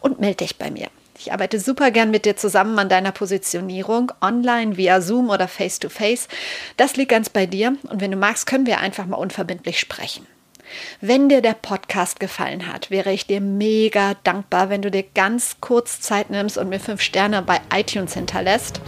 [0.00, 0.86] und melde dich bei mir.
[1.18, 6.26] Ich arbeite super gern mit dir zusammen an deiner Positionierung, online, via Zoom oder face-to-face.
[6.26, 6.28] -face.
[6.76, 10.26] Das liegt ganz bei dir und wenn du magst, können wir einfach mal unverbindlich sprechen.
[11.00, 15.56] Wenn dir der Podcast gefallen hat, wäre ich dir mega dankbar, wenn du dir ganz
[15.60, 18.80] kurz Zeit nimmst und mir fünf Sterne bei iTunes hinterlässt.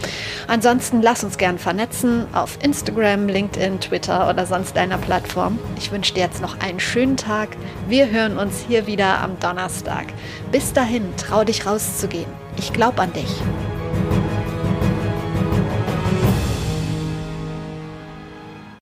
[0.47, 5.59] Ansonsten lass uns gern vernetzen auf Instagram, LinkedIn, Twitter oder sonst deiner Plattform.
[5.77, 7.49] Ich wünsche dir jetzt noch einen schönen Tag.
[7.87, 10.07] Wir hören uns hier wieder am Donnerstag.
[10.51, 12.29] Bis dahin, trau dich rauszugehen.
[12.57, 13.29] Ich glaube an dich.